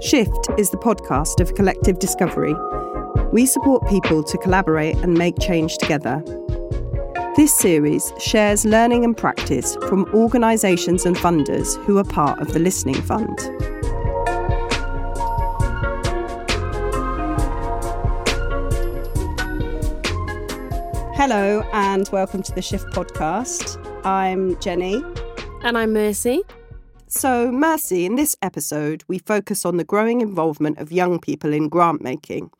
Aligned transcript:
Shift 0.00 0.48
is 0.56 0.70
the 0.70 0.76
podcast 0.76 1.40
of 1.40 1.56
collective 1.56 1.98
discovery. 1.98 2.54
We 3.32 3.46
support 3.46 3.84
people 3.88 4.22
to 4.22 4.38
collaborate 4.38 4.94
and 4.98 5.14
make 5.14 5.40
change 5.40 5.76
together. 5.76 6.22
This 7.34 7.52
series 7.58 8.12
shares 8.20 8.64
learning 8.64 9.04
and 9.04 9.16
practice 9.16 9.74
from 9.88 10.04
organisations 10.14 11.04
and 11.04 11.16
funders 11.16 11.84
who 11.84 11.98
are 11.98 12.04
part 12.04 12.38
of 12.38 12.52
the 12.52 12.60
Listening 12.60 12.94
Fund. 12.94 13.40
Hello, 21.16 21.68
and 21.72 22.08
welcome 22.12 22.44
to 22.44 22.52
the 22.52 22.62
Shift 22.62 22.86
podcast. 22.92 23.84
I'm 24.06 24.56
Jenny. 24.60 25.02
And 25.64 25.76
I'm 25.76 25.92
Mercy. 25.92 26.44
So, 27.10 27.50
Mercy, 27.50 28.04
in 28.04 28.16
this 28.16 28.36
episode, 28.42 29.02
we 29.08 29.18
focus 29.18 29.64
on 29.64 29.78
the 29.78 29.84
growing 29.84 30.20
involvement 30.20 30.76
of 30.76 30.92
young 30.92 31.18
people 31.18 31.54
in 31.54 31.70
grant 31.70 32.02
making, 32.02 32.50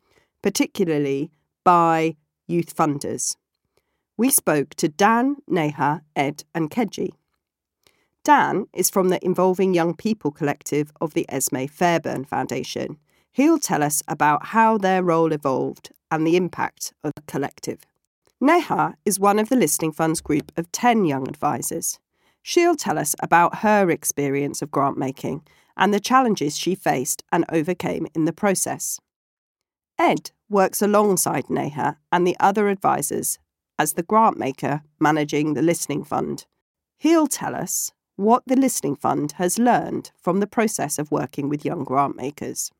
particularly 0.41 1.29
by 1.63 2.15
youth 2.47 2.75
funders. 2.75 3.35
We 4.17 4.31
spoke 4.31 4.73
to 4.77 4.89
Dan, 4.89 5.35
Neha, 5.47 6.01
Ed, 6.15 6.45
and 6.55 6.71
Keji. 6.71 7.11
Dan 8.23 8.65
is 8.73 8.89
from 8.89 9.09
the 9.09 9.23
Involving 9.23 9.75
Young 9.75 9.95
People 9.95 10.31
collective 10.31 10.91
of 10.99 11.13
the 11.13 11.27
Esmee 11.29 11.69
Fairbairn 11.69 12.25
Foundation. 12.25 12.97
He'll 13.31 13.59
tell 13.59 13.83
us 13.83 14.01
about 14.07 14.47
how 14.47 14.79
their 14.79 15.03
role 15.03 15.31
evolved 15.31 15.91
and 16.09 16.25
the 16.25 16.35
impact 16.35 16.91
of 17.03 17.11
the 17.15 17.21
collective. 17.27 17.85
Neha 18.41 18.95
is 19.05 19.19
one 19.19 19.37
of 19.37 19.49
the 19.49 19.55
Listening 19.55 19.91
Fund's 19.91 20.21
group 20.21 20.51
of 20.57 20.71
10 20.71 21.05
young 21.05 21.27
advisors. 21.27 21.99
She'll 22.49 22.73
tell 22.73 22.97
us 22.97 23.13
about 23.21 23.59
her 23.59 23.91
experience 23.91 24.63
of 24.63 24.71
grant 24.71 24.97
making 24.97 25.43
and 25.77 25.93
the 25.93 25.99
challenges 25.99 26.57
she 26.57 26.73
faced 26.73 27.21
and 27.31 27.45
overcame 27.49 28.07
in 28.15 28.25
the 28.25 28.33
process. 28.33 28.99
Ed 29.99 30.31
works 30.49 30.81
alongside 30.81 31.47
Neha 31.47 31.99
and 32.11 32.25
the 32.25 32.35
other 32.39 32.67
advisors 32.67 33.37
as 33.77 33.93
the 33.93 34.01
grant 34.01 34.39
maker 34.39 34.81
managing 34.99 35.53
the 35.53 35.61
Listening 35.61 36.03
Fund. 36.03 36.47
He'll 36.97 37.27
tell 37.27 37.53
us 37.53 37.91
what 38.15 38.41
the 38.47 38.55
Listening 38.55 38.95
Fund 38.95 39.33
has 39.33 39.59
learned 39.59 40.09
from 40.19 40.39
the 40.39 40.47
process 40.47 40.97
of 40.97 41.11
working 41.11 41.49
with 41.49 41.63
young 41.63 41.83
grant 41.83 42.15
makers. 42.15 42.71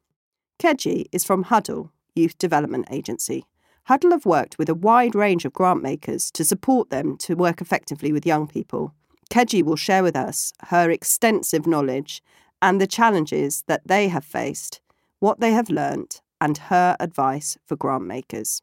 Keji 0.58 1.06
is 1.12 1.23
from 1.23 1.44
Hudl, 1.44 1.92
Youth 2.16 2.40
Development 2.40 2.88
Agency. 2.90 3.45
Hudl 3.88 4.14
have 4.14 4.25
worked 4.25 4.58
with 4.58 4.67
a 4.67 4.73
wide 4.73 5.14
range 5.14 5.45
of 5.45 5.53
grant 5.53 5.84
makers 5.84 6.31
to 6.31 6.44
support 6.44 6.90
them 6.90 7.17
to 7.17 7.36
work 7.36 7.62
effectively 7.62 8.12
with 8.12 8.25
young 8.25 8.47
people. 8.47 8.95
Keji 9.30 9.63
will 9.63 9.75
share 9.75 10.03
with 10.03 10.16
us 10.16 10.53
her 10.67 10.89
extensive 10.89 11.67
knowledge 11.67 12.23
and 12.61 12.81
the 12.81 12.88
challenges 12.88 13.63
that 13.67 13.88
they 13.88 14.08
have 14.08 14.25
faced, 14.25 14.81
what 15.19 15.39
they 15.39 15.52
have 15.52 15.69
learnt, 15.69 16.22
and 16.41 16.58
her 16.58 16.95
advice 16.99 17.57
for 17.66 17.75
grant 17.75 18.05
makers. 18.05 18.61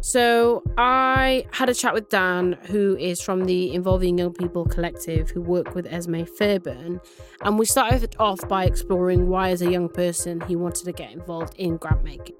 So, 0.00 0.62
I 0.76 1.46
had 1.50 1.68
a 1.68 1.74
chat 1.74 1.92
with 1.92 2.08
Dan, 2.08 2.56
who 2.66 2.96
is 2.98 3.20
from 3.20 3.46
the 3.46 3.74
Involving 3.74 4.18
Young 4.18 4.32
People 4.32 4.64
Collective, 4.64 5.30
who 5.30 5.40
work 5.40 5.74
with 5.74 5.86
Esmee 5.86 6.28
Fairbairn. 6.28 7.00
And 7.42 7.58
we 7.58 7.64
started 7.64 8.14
off 8.18 8.46
by 8.48 8.64
exploring 8.64 9.28
why, 9.28 9.50
as 9.50 9.62
a 9.62 9.70
young 9.70 9.88
person, 9.88 10.40
he 10.42 10.54
wanted 10.54 10.84
to 10.84 10.92
get 10.92 11.10
involved 11.10 11.54
in 11.56 11.78
grant 11.78 12.04
making. 12.04 12.36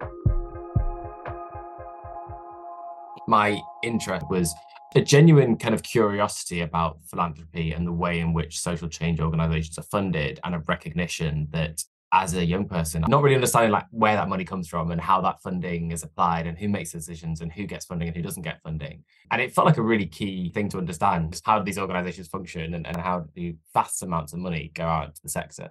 My 3.26 3.60
interest 3.82 4.26
was 4.30 4.54
a 4.94 5.00
genuine 5.00 5.56
kind 5.56 5.74
of 5.74 5.82
curiosity 5.82 6.62
about 6.62 6.98
philanthropy 7.04 7.72
and 7.72 7.86
the 7.86 7.92
way 7.92 8.20
in 8.20 8.32
which 8.32 8.58
social 8.58 8.88
change 8.88 9.20
organizations 9.20 9.78
are 9.78 9.82
funded 9.82 10.40
and 10.44 10.54
a 10.54 10.60
recognition 10.60 11.48
that 11.50 11.82
as 12.12 12.34
a 12.34 12.44
young 12.44 12.66
person 12.66 13.04
not 13.06 13.22
really 13.22 13.34
understanding 13.34 13.70
like 13.70 13.84
where 13.90 14.16
that 14.16 14.30
money 14.30 14.44
comes 14.44 14.66
from 14.66 14.90
and 14.90 15.00
how 15.00 15.20
that 15.20 15.42
funding 15.42 15.90
is 15.90 16.02
applied 16.02 16.46
and 16.46 16.58
who 16.58 16.68
makes 16.68 16.92
decisions 16.92 17.42
and 17.42 17.52
who 17.52 17.66
gets 17.66 17.84
funding 17.84 18.08
and 18.08 18.16
who 18.16 18.22
doesn't 18.22 18.42
get 18.42 18.62
funding. 18.62 19.04
And 19.30 19.42
it 19.42 19.52
felt 19.52 19.66
like 19.66 19.76
a 19.76 19.82
really 19.82 20.06
key 20.06 20.50
thing 20.50 20.70
to 20.70 20.78
understand 20.78 21.38
how 21.44 21.62
these 21.62 21.78
organizations 21.78 22.28
function 22.28 22.72
and, 22.72 22.86
and 22.86 22.96
how 22.96 23.26
do 23.34 23.54
vast 23.74 24.02
amounts 24.02 24.32
of 24.32 24.38
money 24.38 24.72
go 24.74 24.84
out 24.84 25.14
to 25.16 25.22
the 25.22 25.28
sector 25.28 25.70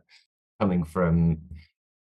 coming 0.60 0.84
from 0.84 1.40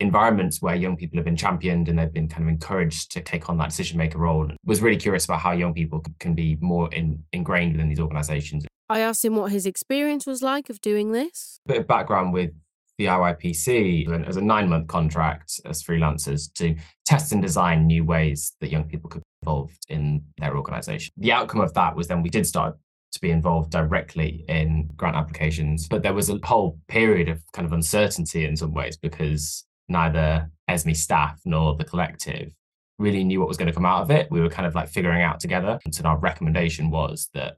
environments 0.02 0.60
where 0.60 0.74
young 0.74 0.96
people 0.96 1.16
have 1.16 1.24
been 1.24 1.36
championed 1.36 1.88
and 1.88 1.98
they've 1.98 2.12
been 2.12 2.28
kind 2.28 2.42
of 2.42 2.48
encouraged 2.48 3.12
to 3.12 3.20
take 3.20 3.48
on 3.48 3.56
that 3.58 3.70
decision 3.70 3.96
maker 3.96 4.18
role 4.18 4.50
was 4.64 4.82
really 4.82 4.96
curious 4.96 5.24
about 5.24 5.40
how 5.40 5.52
young 5.52 5.72
people 5.72 6.04
can 6.18 6.34
be 6.34 6.58
more 6.60 6.92
in, 6.92 7.22
ingrained 7.32 7.72
within 7.72 7.88
these 7.88 8.00
organizations 8.00 8.64
I 8.92 9.00
asked 9.00 9.24
him 9.24 9.36
what 9.36 9.50
his 9.50 9.64
experience 9.64 10.26
was 10.26 10.42
like 10.42 10.68
of 10.68 10.82
doing 10.82 11.12
this. 11.12 11.60
A 11.64 11.72
bit 11.72 11.80
of 11.80 11.86
background 11.86 12.34
with 12.34 12.50
the 12.98 13.06
IYPC 13.06 14.28
as 14.28 14.36
a 14.36 14.42
nine 14.42 14.68
month 14.68 14.86
contract 14.86 15.60
as 15.64 15.82
freelancers 15.82 16.52
to 16.54 16.76
test 17.06 17.32
and 17.32 17.40
design 17.40 17.86
new 17.86 18.04
ways 18.04 18.54
that 18.60 18.70
young 18.70 18.84
people 18.84 19.08
could 19.08 19.22
be 19.22 19.46
involved 19.46 19.78
in 19.88 20.22
their 20.38 20.56
organization. 20.58 21.10
The 21.16 21.32
outcome 21.32 21.62
of 21.62 21.72
that 21.72 21.96
was 21.96 22.08
then 22.08 22.22
we 22.22 22.28
did 22.28 22.46
start 22.46 22.76
to 23.12 23.20
be 23.20 23.30
involved 23.30 23.70
directly 23.70 24.44
in 24.48 24.90
grant 24.96 25.16
applications, 25.16 25.88
but 25.88 26.02
there 26.02 26.14
was 26.14 26.28
a 26.28 26.38
whole 26.44 26.78
period 26.88 27.28
of 27.28 27.42
kind 27.52 27.64
of 27.66 27.72
uncertainty 27.72 28.44
in 28.44 28.56
some 28.56 28.74
ways 28.74 28.98
because 28.98 29.64
neither 29.92 30.50
Esmee 30.68 30.96
staff 30.96 31.40
nor 31.44 31.76
the 31.76 31.84
collective 31.84 32.52
really 32.98 33.24
knew 33.24 33.40
what 33.40 33.48
was 33.48 33.56
going 33.56 33.68
to 33.68 33.74
come 33.74 33.86
out 33.86 34.02
of 34.02 34.10
it. 34.10 34.30
We 34.30 34.40
were 34.40 34.48
kind 34.48 34.66
of 34.66 34.74
like 34.74 34.88
figuring 34.88 35.22
out 35.22 35.40
together. 35.40 35.78
And 35.84 35.94
so 35.94 36.04
our 36.04 36.18
recommendation 36.18 36.90
was 36.90 37.28
that 37.34 37.56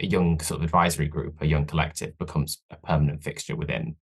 a 0.00 0.06
young 0.06 0.40
sort 0.40 0.60
of 0.60 0.64
advisory 0.64 1.08
group, 1.08 1.40
a 1.40 1.46
young 1.46 1.66
collective 1.66 2.16
becomes 2.18 2.58
a 2.70 2.76
permanent 2.76 3.22
fixture 3.22 3.56
within 3.56 3.96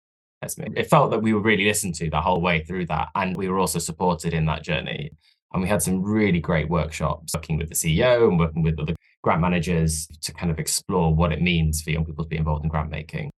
Esmee. 0.45 0.73
It 0.77 0.91
felt 0.91 1.11
that 1.11 1.23
we 1.23 1.33
were 1.33 1.41
really 1.41 1.65
listened 1.65 1.95
to 1.97 2.11
the 2.11 2.21
whole 2.21 2.41
way 2.41 2.65
through 2.65 2.87
that. 2.87 3.09
And 3.15 3.37
we 3.37 3.49
were 3.49 3.59
also 3.59 3.79
supported 3.79 4.35
in 4.35 4.47
that 4.47 4.65
journey. 4.65 5.13
And 5.53 5.63
we 5.63 5.69
had 5.69 5.83
some 5.83 6.03
really 6.03 6.41
great 6.41 6.69
workshops 6.69 7.33
working 7.35 7.59
with 7.59 7.69
the 7.69 7.77
CEO 7.77 8.29
and 8.29 8.39
working 8.39 8.63
with 8.63 8.79
other 8.81 8.97
grant 9.23 9.41
managers 9.41 10.09
to 10.23 10.33
kind 10.33 10.51
of 10.51 10.59
explore 10.59 11.15
what 11.15 11.33
it 11.33 11.41
means 11.41 11.81
for 11.81 11.91
young 11.91 12.05
people 12.05 12.25
to 12.25 12.29
be 12.29 12.37
involved 12.37 12.65
in 12.65 12.71
grant 12.71 12.91
making. 12.91 13.31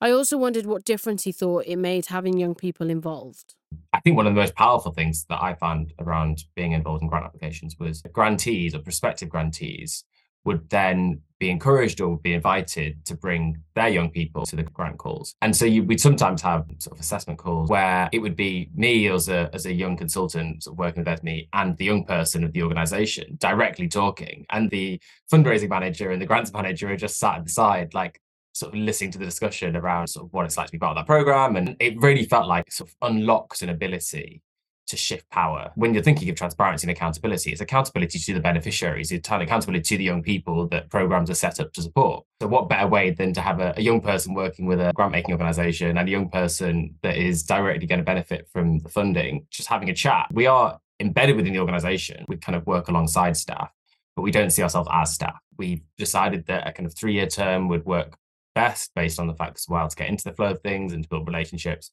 I 0.00 0.10
also 0.12 0.38
wondered 0.38 0.64
what 0.64 0.84
difference 0.84 1.24
he 1.24 1.32
thought 1.32 1.64
it 1.66 1.76
made 1.76 2.06
having 2.06 2.38
young 2.38 2.54
people 2.54 2.88
involved. 2.88 3.54
I 3.92 4.00
think 4.00 4.16
one 4.16 4.26
of 4.26 4.34
the 4.34 4.40
most 4.40 4.54
powerful 4.54 4.92
things 4.92 5.26
that 5.28 5.42
I 5.42 5.54
found 5.54 5.92
around 5.98 6.44
being 6.56 6.72
involved 6.72 7.02
in 7.02 7.08
grant 7.08 7.26
applications 7.26 7.76
was 7.78 8.02
grantees 8.12 8.74
or 8.74 8.78
prospective 8.78 9.28
grantees 9.28 10.04
would 10.44 10.70
then 10.70 11.20
be 11.38 11.50
encouraged 11.50 12.00
or 12.00 12.18
be 12.18 12.32
invited 12.32 13.04
to 13.04 13.14
bring 13.14 13.62
their 13.74 13.88
young 13.88 14.10
people 14.10 14.46
to 14.46 14.56
the 14.56 14.62
grant 14.62 14.96
calls. 14.96 15.34
And 15.42 15.54
so 15.54 15.66
you, 15.66 15.84
we'd 15.84 16.00
sometimes 16.00 16.40
have 16.42 16.64
sort 16.78 16.96
of 16.96 17.00
assessment 17.00 17.38
calls 17.38 17.68
where 17.68 18.08
it 18.10 18.20
would 18.20 18.36
be 18.36 18.70
me 18.74 19.06
as 19.08 19.28
a, 19.28 19.50
as 19.52 19.66
a 19.66 19.72
young 19.72 19.98
consultant 19.98 20.62
sort 20.62 20.74
of 20.74 20.78
working 20.78 21.04
with 21.04 21.20
Esmee 21.20 21.48
and 21.52 21.76
the 21.76 21.84
young 21.84 22.04
person 22.04 22.42
of 22.42 22.52
the 22.52 22.62
organization 22.62 23.36
directly 23.38 23.86
talking. 23.86 24.46
And 24.48 24.70
the 24.70 25.00
fundraising 25.30 25.68
manager 25.68 26.10
and 26.10 26.22
the 26.22 26.26
grants 26.26 26.52
manager 26.54 26.90
are 26.90 26.96
just 26.96 27.18
sat 27.18 27.38
at 27.38 27.44
the 27.44 27.50
side, 27.50 27.92
like 27.92 28.20
sort 28.52 28.74
of 28.74 28.80
listening 28.80 29.10
to 29.12 29.18
the 29.18 29.24
discussion 29.24 29.76
around 29.76 30.08
sort 30.08 30.26
of 30.26 30.32
what 30.32 30.44
it's 30.44 30.56
like 30.56 30.66
to 30.66 30.72
be 30.72 30.78
part 30.78 30.96
of 30.96 30.96
that 30.96 31.06
program. 31.06 31.56
And 31.56 31.76
it 31.80 32.00
really 32.00 32.24
felt 32.24 32.46
like 32.46 32.70
sort 32.72 32.90
of 32.90 32.96
unlocks 33.02 33.62
an 33.62 33.68
ability 33.68 34.42
to 34.90 34.96
shift 34.96 35.28
power. 35.30 35.70
When 35.76 35.94
you're 35.94 36.02
thinking 36.02 36.28
of 36.28 36.36
transparency 36.36 36.84
and 36.84 36.90
accountability, 36.90 37.52
it's 37.52 37.60
accountability 37.60 38.18
to 38.18 38.34
the 38.34 38.40
beneficiaries, 38.40 39.12
it's 39.12 39.28
accountability 39.28 39.82
to 39.82 39.96
the 39.96 40.04
young 40.04 40.22
people 40.22 40.66
that 40.68 40.90
programs 40.90 41.30
are 41.30 41.34
set 41.34 41.60
up 41.60 41.72
to 41.74 41.82
support. 41.82 42.24
So, 42.42 42.48
what 42.48 42.68
better 42.68 42.88
way 42.88 43.10
than 43.10 43.32
to 43.34 43.40
have 43.40 43.60
a, 43.60 43.72
a 43.76 43.82
young 43.82 44.00
person 44.00 44.34
working 44.34 44.66
with 44.66 44.80
a 44.80 44.92
grant 44.94 45.12
making 45.12 45.32
organization 45.32 45.96
and 45.96 46.08
a 46.08 46.10
young 46.10 46.28
person 46.28 46.96
that 47.02 47.16
is 47.16 47.44
directly 47.44 47.86
going 47.86 48.00
to 48.00 48.04
benefit 48.04 48.48
from 48.52 48.80
the 48.80 48.88
funding, 48.88 49.46
just 49.50 49.68
having 49.68 49.90
a 49.90 49.94
chat? 49.94 50.26
We 50.32 50.46
are 50.46 50.78
embedded 50.98 51.36
within 51.36 51.52
the 51.52 51.60
organization. 51.60 52.24
We 52.28 52.36
kind 52.36 52.56
of 52.56 52.66
work 52.66 52.88
alongside 52.88 53.36
staff, 53.36 53.72
but 54.16 54.22
we 54.22 54.32
don't 54.32 54.50
see 54.50 54.62
ourselves 54.62 54.88
as 54.92 55.14
staff. 55.14 55.38
We've 55.56 55.82
decided 55.98 56.46
that 56.46 56.66
a 56.66 56.72
kind 56.72 56.86
of 56.86 56.94
three 56.94 57.14
year 57.14 57.26
term 57.26 57.68
would 57.68 57.84
work 57.84 58.16
best 58.54 58.90
based 58.94 59.18
on 59.18 59.26
the 59.26 59.34
fact 59.34 59.58
as 59.58 59.66
well 59.68 59.88
to 59.88 59.96
get 59.96 60.08
into 60.08 60.24
the 60.24 60.32
flow 60.32 60.50
of 60.50 60.60
things 60.60 60.92
and 60.92 61.02
to 61.02 61.08
build 61.08 61.26
relationships. 61.26 61.90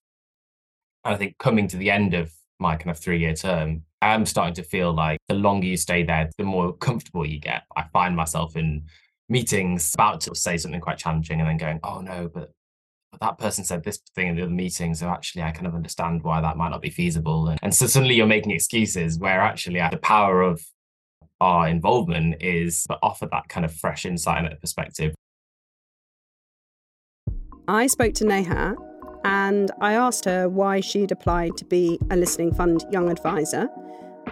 And 1.03 1.13
I 1.13 1.17
think 1.17 1.37
coming 1.37 1.67
to 1.69 1.77
the 1.77 1.91
end 1.91 2.13
of 2.13 2.31
my 2.59 2.75
kind 2.75 2.91
of 2.91 2.99
three 2.99 3.19
year 3.19 3.33
term, 3.33 3.83
I'm 4.01 4.25
starting 4.25 4.55
to 4.55 4.63
feel 4.63 4.93
like 4.93 5.19
the 5.27 5.35
longer 5.35 5.67
you 5.67 5.77
stay 5.77 6.03
there, 6.03 6.29
the 6.37 6.43
more 6.43 6.73
comfortable 6.73 7.25
you 7.25 7.39
get. 7.39 7.63
I 7.75 7.83
find 7.93 8.15
myself 8.15 8.55
in 8.55 8.83
meetings 9.29 9.93
about 9.93 10.21
to 10.21 10.35
say 10.35 10.57
something 10.57 10.81
quite 10.81 10.97
challenging 10.97 11.39
and 11.39 11.49
then 11.49 11.57
going, 11.57 11.79
oh 11.83 12.01
no, 12.01 12.29
but, 12.33 12.51
but 13.11 13.21
that 13.21 13.37
person 13.37 13.63
said 13.63 13.83
this 13.83 13.99
thing 14.15 14.27
in 14.27 14.35
the 14.35 14.43
other 14.43 14.51
meeting. 14.51 14.93
So 14.93 15.07
actually, 15.07 15.43
I 15.43 15.51
kind 15.51 15.67
of 15.67 15.75
understand 15.75 16.23
why 16.23 16.41
that 16.41 16.57
might 16.57 16.69
not 16.69 16.81
be 16.81 16.89
feasible. 16.89 17.49
And, 17.49 17.59
and 17.61 17.73
so 17.73 17.87
suddenly 17.87 18.15
you're 18.15 18.27
making 18.27 18.51
excuses 18.51 19.17
where 19.17 19.41
actually 19.41 19.79
uh, 19.79 19.89
the 19.89 19.97
power 19.97 20.41
of 20.41 20.61
our 21.39 21.67
involvement 21.67 22.41
is 22.41 22.83
to 22.83 22.97
offer 23.03 23.27
that 23.31 23.47
kind 23.49 23.65
of 23.65 23.73
fresh 23.73 24.05
insight 24.05 24.45
and 24.45 24.59
perspective. 24.59 25.13
I 27.69 27.87
spoke 27.87 28.13
to 28.15 28.25
Neha 28.25 28.75
and 29.25 29.71
I 29.81 29.91
asked 29.91 30.23
her 30.23 30.47
why 30.47 30.79
she'd 30.79 31.11
applied 31.11 31.57
to 31.57 31.65
be 31.65 31.99
a 32.09 32.15
Listening 32.15 32.53
Fund 32.53 32.85
Young 32.91 33.09
Advisor 33.09 33.67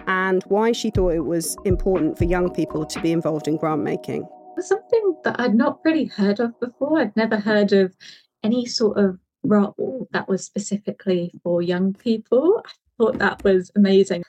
and 0.06 0.42
why 0.44 0.72
she 0.72 0.88
thought 0.88 1.10
it 1.10 1.26
was 1.26 1.54
important 1.66 2.16
for 2.16 2.24
young 2.24 2.48
people 2.50 2.86
to 2.86 3.00
be 3.02 3.12
involved 3.12 3.46
in 3.46 3.58
grant 3.58 3.82
making. 3.82 4.26
Something 4.58 5.16
that 5.24 5.38
I'd 5.38 5.54
not 5.54 5.80
really 5.84 6.06
heard 6.06 6.40
of 6.40 6.58
before. 6.60 6.98
I'd 6.98 7.14
never 7.14 7.36
heard 7.36 7.74
of 7.74 7.94
any 8.42 8.64
sort 8.64 8.96
of 8.96 9.18
role 9.42 10.08
that 10.12 10.28
was 10.28 10.42
specifically 10.42 11.30
for 11.42 11.60
young 11.60 11.92
people. 11.92 12.62
I 12.64 12.70
thought 12.96 13.18
that 13.18 13.44
was 13.44 13.70
amazing. 13.76 14.22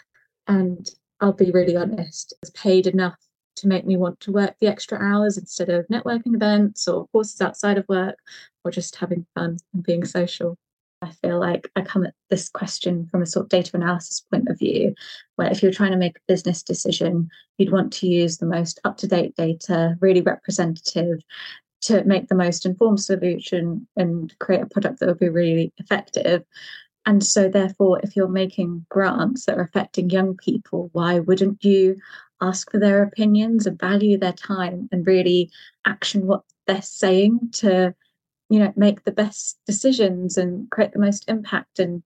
And 0.48 0.90
I'll 1.22 1.32
be 1.32 1.52
really 1.52 1.78
honest, 1.78 2.34
I 2.36 2.38
was 2.42 2.50
paid 2.50 2.88
enough 2.88 3.16
to 3.58 3.68
make 3.68 3.86
me 3.86 3.98
want 3.98 4.20
to 4.22 4.32
work 4.32 4.56
the 4.60 4.68
extra 4.68 4.98
hours 5.00 5.38
instead 5.38 5.70
of 5.70 5.88
networking 5.88 6.36
events 6.36 6.88
or 6.88 7.08
courses 7.08 7.42
outside 7.42 7.78
of 7.78 7.88
work 7.88 8.18
or 8.64 8.72
just 8.72 8.96
having 8.96 9.26
fun 9.36 9.58
and 9.74 9.84
being 9.84 10.06
social. 10.06 10.58
I 11.02 11.12
feel 11.12 11.40
like 11.40 11.70
I 11.76 11.82
come 11.82 12.06
at 12.06 12.16
this 12.30 12.50
question 12.50 13.06
from 13.06 13.22
a 13.22 13.28
sort 13.28 13.46
of 13.46 13.50
data 13.50 13.72
analysis 13.76 14.26
point 14.32 14.48
of 14.50 14.58
view, 14.58 14.96
where 15.36 15.52
if 15.52 15.62
you're 15.62 15.72
trying 15.72 15.92
to 15.92 15.98
make 15.98 16.18
a 16.18 16.28
business 16.28 16.64
decision, 16.64 17.30
you'd 17.58 17.72
want 17.72 17.94
to 17.94 18.08
use 18.08 18.38
the 18.38 18.48
most 18.48 18.80
up 18.84 18.98
to 18.98 19.08
date 19.08 19.36
data, 19.36 19.96
really 20.02 20.22
representative, 20.22 21.20
to 21.82 22.04
make 22.06 22.28
the 22.28 22.36
most 22.36 22.66
informed 22.66 23.00
solution 23.00 23.88
and 23.96 24.34
create 24.40 24.64
a 24.64 24.66
product 24.66 25.00
that 25.00 25.08
will 25.08 25.16
be 25.16 25.30
really 25.30 25.72
effective. 25.78 26.44
And 27.06 27.24
so, 27.24 27.48
therefore, 27.48 28.02
if 28.04 28.16
you're 28.16 28.28
making 28.28 28.86
grants 28.90 29.46
that 29.46 29.58
are 29.58 29.62
affecting 29.62 30.10
young 30.10 30.36
people, 30.36 30.90
why 30.94 31.20
wouldn't 31.20 31.64
you 31.64 31.96
ask 32.42 32.72
for 32.72 32.80
their 32.80 33.04
opinions 33.04 33.66
and 33.66 33.80
value 33.80 34.18
their 34.18 34.34
time 34.34 34.88
and 34.92 35.08
really 35.08 35.50
action 35.86 36.28
what 36.28 36.44
they're 36.66 36.82
saying 36.82 37.40
to, 37.54 37.94
you 38.50 38.60
know, 38.60 38.74
make 38.76 39.04
the 39.04 39.12
best 39.12 39.60
decisions 39.66 40.38
and 40.38 40.70
create 40.70 40.94
the 40.94 41.00
most 41.00 41.28
impact 41.28 41.80
and 41.80 42.04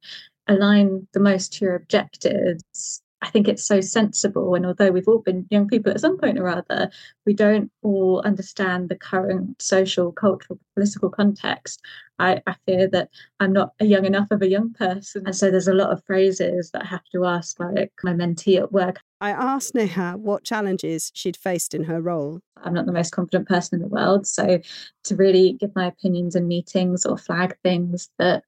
align 0.47 1.07
the 1.13 1.19
most 1.19 1.53
to 1.53 1.65
your 1.65 1.75
objectives? 1.75 3.01
I 3.23 3.29
think 3.29 3.47
it's 3.47 3.65
so 3.65 3.81
sensible. 3.81 4.55
And 4.55 4.65
although 4.65 4.89
we've 4.89 5.07
all 5.07 5.19
been 5.19 5.45
young 5.51 5.67
people 5.67 5.91
at 5.91 5.99
some 5.99 6.17
point 6.17 6.39
or 6.39 6.47
other, 6.47 6.89
we 7.25 7.33
don't 7.33 7.71
all 7.83 8.21
understand 8.25 8.89
the 8.89 8.95
current 8.95 9.61
social, 9.61 10.11
cultural, 10.11 10.59
political 10.73 11.09
context. 11.09 11.81
I, 12.17 12.41
I 12.47 12.55
fear 12.65 12.87
that 12.87 13.09
I'm 13.39 13.53
not 13.53 13.73
a 13.79 13.85
young 13.85 14.05
enough 14.05 14.31
of 14.31 14.41
a 14.41 14.49
young 14.49 14.73
person. 14.73 15.23
And 15.27 15.35
so 15.35 15.51
there's 15.51 15.67
a 15.67 15.73
lot 15.73 15.91
of 15.91 16.03
phrases 16.05 16.71
that 16.71 16.83
I 16.83 16.87
have 16.87 17.03
to 17.13 17.25
ask, 17.25 17.59
like 17.59 17.91
my 18.03 18.13
mentee 18.13 18.57
at 18.57 18.71
work. 18.71 18.99
I 19.21 19.29
asked 19.29 19.75
Neha 19.75 20.17
what 20.17 20.43
challenges 20.43 21.11
she'd 21.13 21.37
faced 21.37 21.75
in 21.75 21.83
her 21.83 22.01
role. 22.01 22.41
I'm 22.63 22.73
not 22.73 22.87
the 22.87 22.91
most 22.91 23.11
confident 23.11 23.47
person 23.47 23.75
in 23.75 23.81
the 23.81 23.87
world. 23.87 24.25
So 24.25 24.59
to 25.03 25.15
really 25.15 25.53
give 25.53 25.75
my 25.75 25.85
opinions 25.85 26.35
in 26.35 26.47
meetings 26.47 27.05
or 27.05 27.17
flag 27.17 27.55
things 27.63 28.09
that, 28.17 28.43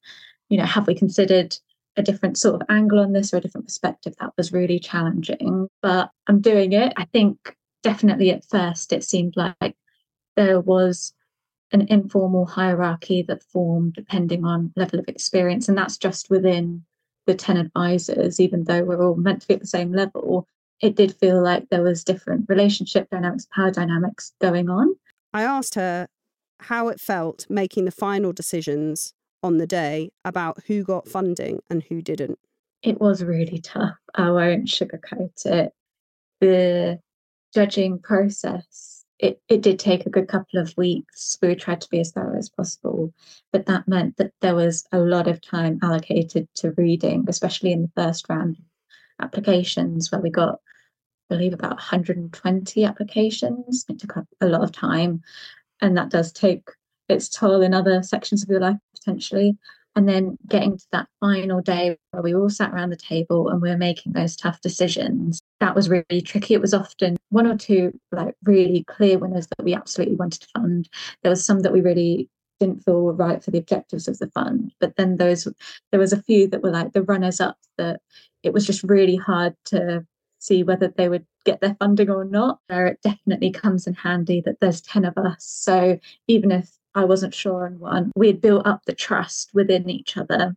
you 0.49 0.57
know, 0.57 0.65
have 0.65 0.87
we 0.87 0.95
considered 0.95 1.55
a 1.95 2.01
different 2.01 2.37
sort 2.37 2.55
of 2.55 2.67
angle 2.69 2.99
on 2.99 3.13
this 3.13 3.33
or 3.33 3.37
a 3.37 3.41
different 3.41 3.67
perspective. 3.67 4.15
That 4.19 4.33
was 4.37 4.51
really 4.51 4.79
challenging, 4.79 5.67
but 5.81 6.09
I'm 6.27 6.41
doing 6.41 6.73
it. 6.73 6.93
I 6.97 7.05
think 7.05 7.55
definitely 7.83 8.31
at 8.31 8.45
first 8.45 8.93
it 8.93 9.03
seemed 9.03 9.35
like 9.35 9.75
there 10.35 10.59
was 10.59 11.13
an 11.71 11.87
informal 11.89 12.45
hierarchy 12.45 13.21
that 13.23 13.43
formed 13.43 13.93
depending 13.93 14.45
on 14.45 14.73
level 14.75 14.99
of 14.99 15.07
experience, 15.07 15.69
and 15.69 15.77
that's 15.77 15.97
just 15.97 16.29
within 16.29 16.83
the 17.25 17.35
10 17.35 17.57
advisors, 17.57 18.39
even 18.39 18.63
though 18.63 18.83
we're 18.83 19.05
all 19.05 19.15
meant 19.15 19.41
to 19.41 19.47
be 19.47 19.53
at 19.53 19.59
the 19.59 19.67
same 19.67 19.91
level. 19.91 20.47
It 20.83 20.97
did 20.97 21.15
feel 21.15 21.41
like 21.41 21.69
there 21.69 21.81
was 21.81 22.03
different 22.03 22.45
relationship 22.49 23.09
dynamics, 23.09 23.47
power 23.55 23.71
dynamics 23.71 24.33
going 24.41 24.69
on. 24.69 24.93
I 25.33 25.43
asked 25.43 25.75
her 25.75 26.09
how 26.59 26.89
it 26.89 26.99
felt 26.99 27.45
making 27.49 27.85
the 27.85 27.91
final 27.91 28.33
decisions 28.33 29.13
on 29.41 29.59
the 29.59 29.65
day 29.65 30.11
about 30.25 30.61
who 30.67 30.83
got 30.83 31.07
funding 31.07 31.61
and 31.69 31.83
who 31.83 32.01
didn't? 32.01 32.37
It 32.81 32.99
was 32.99 33.23
really 33.23 33.59
tough. 33.59 33.95
I 34.15 34.29
won't 34.31 34.67
sugarcoat 34.67 35.45
it. 35.45 35.71
The 36.41 36.99
judging 37.53 37.99
process, 37.99 39.05
it, 39.19 39.41
it 39.47 39.61
did 39.61 39.79
take 39.79 40.05
a 40.05 40.09
good 40.09 40.27
couple 40.27 40.59
of 40.59 40.75
weeks. 40.75 41.37
We 41.41 41.55
tried 41.55 41.79
to 41.79 41.89
be 41.89 42.01
as 42.01 42.11
thorough 42.11 42.37
as 42.37 42.49
possible, 42.49 43.13
but 43.53 43.67
that 43.67 43.87
meant 43.87 44.17
that 44.17 44.33
there 44.41 44.55
was 44.55 44.85
a 44.91 44.99
lot 44.99 45.29
of 45.29 45.41
time 45.41 45.79
allocated 45.81 46.49
to 46.55 46.71
reading, 46.71 47.23
especially 47.29 47.71
in 47.71 47.83
the 47.83 47.91
first 47.95 48.27
round 48.27 48.57
applications 49.21 50.11
where 50.11 50.19
we 50.19 50.29
got 50.29 50.59
believe 51.33 51.53
about 51.53 51.71
120 51.71 52.85
applications. 52.85 53.85
It 53.89 53.99
took 53.99 54.17
up 54.17 54.27
a 54.39 54.47
lot 54.47 54.63
of 54.63 54.71
time. 54.71 55.21
And 55.81 55.97
that 55.97 56.09
does 56.09 56.31
take 56.31 56.69
its 57.09 57.27
toll 57.27 57.61
in 57.61 57.73
other 57.73 58.03
sections 58.03 58.43
of 58.43 58.49
your 58.49 58.59
life 58.59 58.77
potentially. 58.95 59.57
And 59.95 60.09
then 60.09 60.37
getting 60.47 60.77
to 60.77 60.85
that 60.91 61.07
final 61.19 61.61
day 61.61 61.97
where 62.11 62.23
we 62.23 62.33
all 62.33 62.49
sat 62.49 62.71
around 62.71 62.89
the 62.89 62.95
table 62.95 63.49
and 63.49 63.61
we 63.61 63.69
were 63.69 63.77
making 63.77 64.13
those 64.13 64.35
tough 64.35 64.61
decisions, 64.61 65.41
that 65.59 65.75
was 65.75 65.89
really 65.89 66.21
tricky. 66.23 66.53
It 66.53 66.61
was 66.61 66.73
often 66.73 67.17
one 67.29 67.45
or 67.45 67.57
two 67.57 67.99
like 68.11 68.35
really 68.43 68.83
clear 68.85 69.19
winners 69.19 69.47
that 69.47 69.63
we 69.63 69.73
absolutely 69.73 70.15
wanted 70.15 70.41
to 70.41 70.47
fund. 70.55 70.89
There 71.21 71.29
was 71.29 71.45
some 71.45 71.59
that 71.59 71.73
we 71.73 71.81
really 71.81 72.29
didn't 72.59 72.83
feel 72.83 73.01
were 73.01 73.13
right 73.13 73.43
for 73.43 73.51
the 73.51 73.57
objectives 73.57 74.07
of 74.07 74.17
the 74.19 74.31
fund. 74.31 74.73
But 74.79 74.95
then 74.95 75.17
those 75.17 75.47
there 75.91 75.99
was 75.99 76.13
a 76.13 76.23
few 76.23 76.47
that 76.47 76.63
were 76.63 76.71
like 76.71 76.93
the 76.93 77.03
runners 77.03 77.39
up 77.39 77.57
that 77.77 78.01
it 78.41 78.53
was 78.53 78.65
just 78.65 78.83
really 78.83 79.15
hard 79.15 79.55
to 79.65 80.05
see 80.43 80.63
whether 80.63 80.87
they 80.87 81.09
would 81.09 81.25
get 81.45 81.61
their 81.61 81.75
funding 81.79 82.09
or 82.09 82.25
not. 82.25 82.59
It 82.69 82.99
definitely 83.01 83.51
comes 83.51 83.87
in 83.87 83.93
handy 83.93 84.41
that 84.41 84.59
there's 84.59 84.81
10 84.81 85.05
of 85.05 85.17
us. 85.17 85.43
So 85.45 85.99
even 86.27 86.51
if 86.51 86.69
I 86.95 87.05
wasn't 87.05 87.33
sure 87.33 87.65
on 87.65 87.79
one. 87.79 88.11
We 88.15 88.27
had 88.27 88.41
built 88.41 88.67
up 88.67 88.85
the 88.85 88.93
trust 88.93 89.49
within 89.53 89.89
each 89.89 90.15
other 90.17 90.55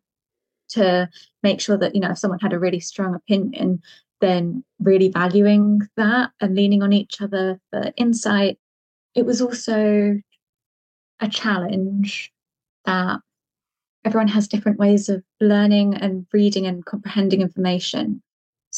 to 0.71 1.09
make 1.43 1.61
sure 1.61 1.79
that, 1.79 1.95
you 1.95 2.01
know, 2.01 2.11
if 2.11 2.19
someone 2.19 2.41
had 2.41 2.53
a 2.53 2.59
really 2.59 2.81
strong 2.81 3.15
opinion, 3.15 3.81
then 4.21 4.65
really 4.81 5.09
valuing 5.09 5.81
that 5.97 6.31
and 6.41 6.55
leaning 6.55 6.83
on 6.83 6.93
each 6.93 7.21
other 7.21 7.61
for 7.71 7.93
insight. 7.97 8.59
It 9.15 9.25
was 9.25 9.41
also 9.41 10.21
a 11.21 11.29
challenge 11.29 12.33
that 12.85 13.21
everyone 14.05 14.29
has 14.29 14.49
different 14.49 14.79
ways 14.79 15.09
of 15.09 15.23
learning 15.41 15.95
and 15.95 16.27
reading 16.33 16.67
and 16.67 16.85
comprehending 16.85 17.41
information. 17.41 18.23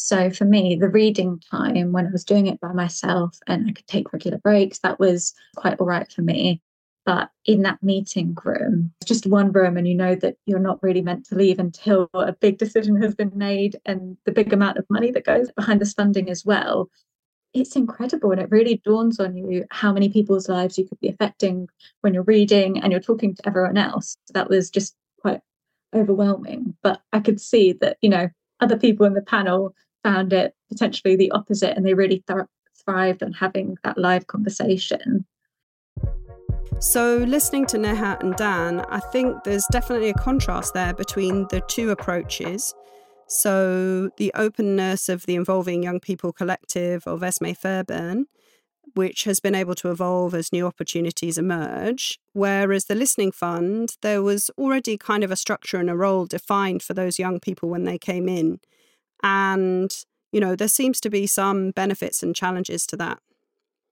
So 0.01 0.31
for 0.31 0.45
me, 0.45 0.77
the 0.77 0.89
reading 0.89 1.43
time 1.51 1.91
when 1.91 2.07
I 2.07 2.11
was 2.11 2.25
doing 2.25 2.47
it 2.47 2.61
by 2.61 2.73
myself 2.73 3.37
and 3.49 3.69
I 3.69 3.73
could 3.73 3.89
take 3.89 4.13
regular 4.13 4.39
breaks, 4.39 4.79
that 4.79 5.01
was 5.01 5.35
quite 5.57 5.81
all 5.81 5.89
right 5.89 6.11
for 6.11 6.23
me. 6.23 6.63
But 7.05 7.31
in 7.45 7.63
that 7.63 7.83
meeting 7.83 8.37
room, 8.45 8.93
just 9.05 9.27
one 9.27 9.51
room, 9.51 9.77
and 9.77 9.89
you 9.89 9.97
know 9.97 10.15
that 10.15 10.37
you're 10.47 10.61
not 10.61 10.81
really 10.85 11.03
meant 11.03 11.27
to 11.27 11.35
leave 11.35 11.59
until 11.59 12.09
a 12.15 12.33
big 12.33 12.59
decision 12.59 13.03
has 13.03 13.17
been 13.17 13.33
made 13.35 13.81
and 13.87 14.17
the 14.25 14.31
big 14.31 14.53
amount 14.53 14.79
of 14.79 14.87
money 14.89 15.11
that 15.11 15.25
goes 15.25 15.51
behind 15.51 15.81
this 15.81 15.95
funding 15.95 16.31
as 16.31 16.45
well. 16.45 16.89
It's 17.53 17.75
incredible, 17.75 18.31
and 18.31 18.41
it 18.41 18.53
really 18.53 18.81
dawns 18.85 19.19
on 19.19 19.37
you 19.37 19.65
how 19.71 19.93
many 19.93 20.09
people's 20.11 20.49
lives 20.49 20.79
you 20.79 20.87
could 20.87 21.01
be 21.01 21.09
affecting 21.09 21.67
when 22.03 22.15
you're 22.15 22.23
reading 22.23 22.79
and 22.79 22.93
you're 22.93 23.01
talking 23.01 23.35
to 23.35 23.49
everyone 23.49 23.79
else. 23.79 24.17
That 24.33 24.49
was 24.49 24.71
just 24.71 24.95
quite 25.21 25.41
overwhelming. 25.93 26.77
But 26.85 27.01
I 27.13 27.19
could 27.19 27.41
see 27.41 27.73
that, 27.81 27.97
you 28.01 28.11
know, 28.11 28.29
other 28.61 28.79
people 28.79 29.07
in 29.07 29.15
the 29.15 29.23
panel 29.23 29.75
found 30.09 30.33
it 30.33 30.55
potentially 30.71 31.17
the 31.17 31.31
opposite 31.33 31.77
and 31.77 31.85
they 31.85 31.95
really 31.95 32.25
th- 32.27 32.47
thrived 32.85 33.23
on 33.23 33.33
having 33.33 33.77
that 33.85 33.99
live 33.99 34.27
conversation. 34.27 35.27
So, 36.81 37.19
listening 37.19 37.67
to 37.67 37.79
Neha 37.79 38.19
and 38.21 38.35
Dan, 38.37 38.81
I 38.89 39.01
think 39.01 39.45
there's 39.45 39.67
definitely 39.73 40.11
a 40.11 40.15
contrast 40.15 40.75
there 40.75 40.95
between 40.95 41.47
the 41.51 41.61
two 41.69 41.91
approaches. 41.91 42.75
So, 43.27 44.11
the 44.17 44.33
openness 44.35 45.09
of 45.09 45.27
the 45.27 45.35
Involving 45.35 45.83
Young 45.83 46.01
People 46.01 46.33
Collective 46.33 47.07
of 47.07 47.21
Esmee 47.21 47.57
Fairbairn, 47.57 48.27
which 48.95 49.25
has 49.25 49.41
been 49.41 49.57
able 49.57 49.75
to 49.75 49.91
evolve 49.91 50.35
as 50.35 50.53
new 50.53 50.67
opportunities 50.67 51.37
emerge. 51.37 52.19
Whereas 52.33 52.85
the 52.85 52.95
Listening 52.95 53.33
Fund, 53.33 53.97
there 54.03 54.23
was 54.23 54.51
already 54.57 54.97
kind 54.97 55.25
of 55.25 55.31
a 55.33 55.37
structure 55.37 55.79
and 55.79 55.91
a 55.91 55.97
role 55.97 56.27
defined 56.27 56.83
for 56.83 56.95
those 56.95 57.19
young 57.19 57.41
people 57.41 57.69
when 57.69 57.85
they 57.85 57.99
came 57.99 58.29
in. 58.29 58.61
And, 59.23 59.95
you 60.33 60.41
know, 60.41 60.57
there 60.57 60.69
seems 60.69 61.01
to 61.01 61.11
be 61.11 61.27
some 61.27 61.71
benefits 61.73 62.23
and 62.23 62.35
challenges 62.35 62.87
to 62.89 62.97
that. 62.97 63.19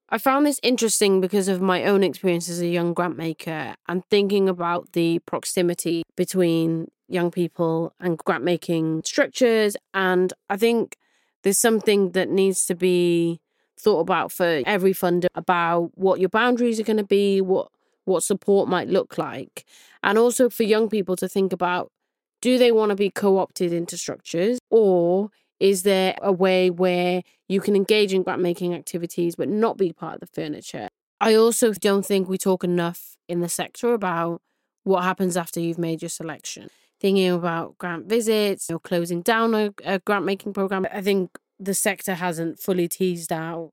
I 0.09 0.17
found 0.17 0.45
this 0.45 0.59
interesting 0.63 1.19
because 1.19 1.49
of 1.49 1.61
my 1.61 1.83
own 1.83 2.01
experience 2.01 2.47
as 2.47 2.61
a 2.61 2.67
young 2.67 2.93
grant 2.93 3.17
maker 3.17 3.75
and 3.89 4.05
thinking 4.09 4.47
about 4.47 4.93
the 4.93 5.19
proximity 5.19 6.03
between 6.15 6.87
young 7.09 7.29
people 7.29 7.93
and 7.99 8.17
grant 8.17 8.43
making 8.43 9.03
structures. 9.03 9.75
And 9.93 10.33
I 10.49 10.55
think 10.55 10.95
there's 11.43 11.59
something 11.59 12.11
that 12.11 12.29
needs 12.29 12.65
to 12.67 12.75
be 12.75 13.41
thought 13.79 13.99
about 13.99 14.31
for 14.31 14.61
every 14.65 14.93
funder 14.93 15.27
about 15.35 15.91
what 15.95 16.19
your 16.19 16.29
boundaries 16.29 16.79
are 16.79 16.83
going 16.83 16.97
to 16.97 17.03
be, 17.03 17.41
what 17.41 17.69
what 18.05 18.23
support 18.23 18.69
might 18.69 18.87
look 18.87 19.17
like, 19.17 19.65
and 20.01 20.17
also 20.17 20.49
for 20.49 20.63
young 20.63 20.87
people 20.87 21.17
to 21.17 21.27
think 21.27 21.51
about 21.51 21.91
do 22.39 22.57
they 22.57 22.71
want 22.71 22.91
to 22.91 22.95
be 22.95 23.09
co-opted 23.09 23.73
into 23.73 23.97
structures 23.97 24.59
or 24.77 25.31
is 25.59 25.83
there 25.83 26.15
a 26.21 26.31
way 26.31 26.69
where 26.69 27.23
you 27.47 27.59
can 27.59 27.75
engage 27.75 28.13
in 28.13 28.21
grant 28.21 28.41
making 28.41 28.75
activities 28.75 29.35
but 29.35 29.49
not 29.49 29.77
be 29.77 29.91
part 29.91 30.15
of 30.15 30.19
the 30.19 30.27
furniture? 30.27 30.89
I 31.19 31.33
also 31.33 31.73
don't 31.73 32.05
think 32.05 32.29
we 32.29 32.37
talk 32.37 32.63
enough 32.63 33.17
in 33.27 33.39
the 33.39 33.49
sector 33.49 33.93
about 33.93 34.41
what 34.83 35.03
happens 35.03 35.35
after 35.35 35.59
you've 35.59 35.79
made 35.79 36.01
your 36.03 36.09
selection. 36.09 36.69
Thinking 36.99 37.29
about 37.29 37.77
grant 37.79 38.05
visits 38.07 38.69
or 38.69 38.79
closing 38.79 39.21
down 39.21 39.55
a, 39.55 39.73
a 39.83 39.99
grant 39.99 40.25
making 40.25 40.53
program, 40.53 40.85
I 40.91 41.01
think 41.01 41.37
the 41.59 41.73
sector 41.73 42.13
hasn't 42.13 42.59
fully 42.59 42.87
teased 42.87 43.31
out 43.31 43.71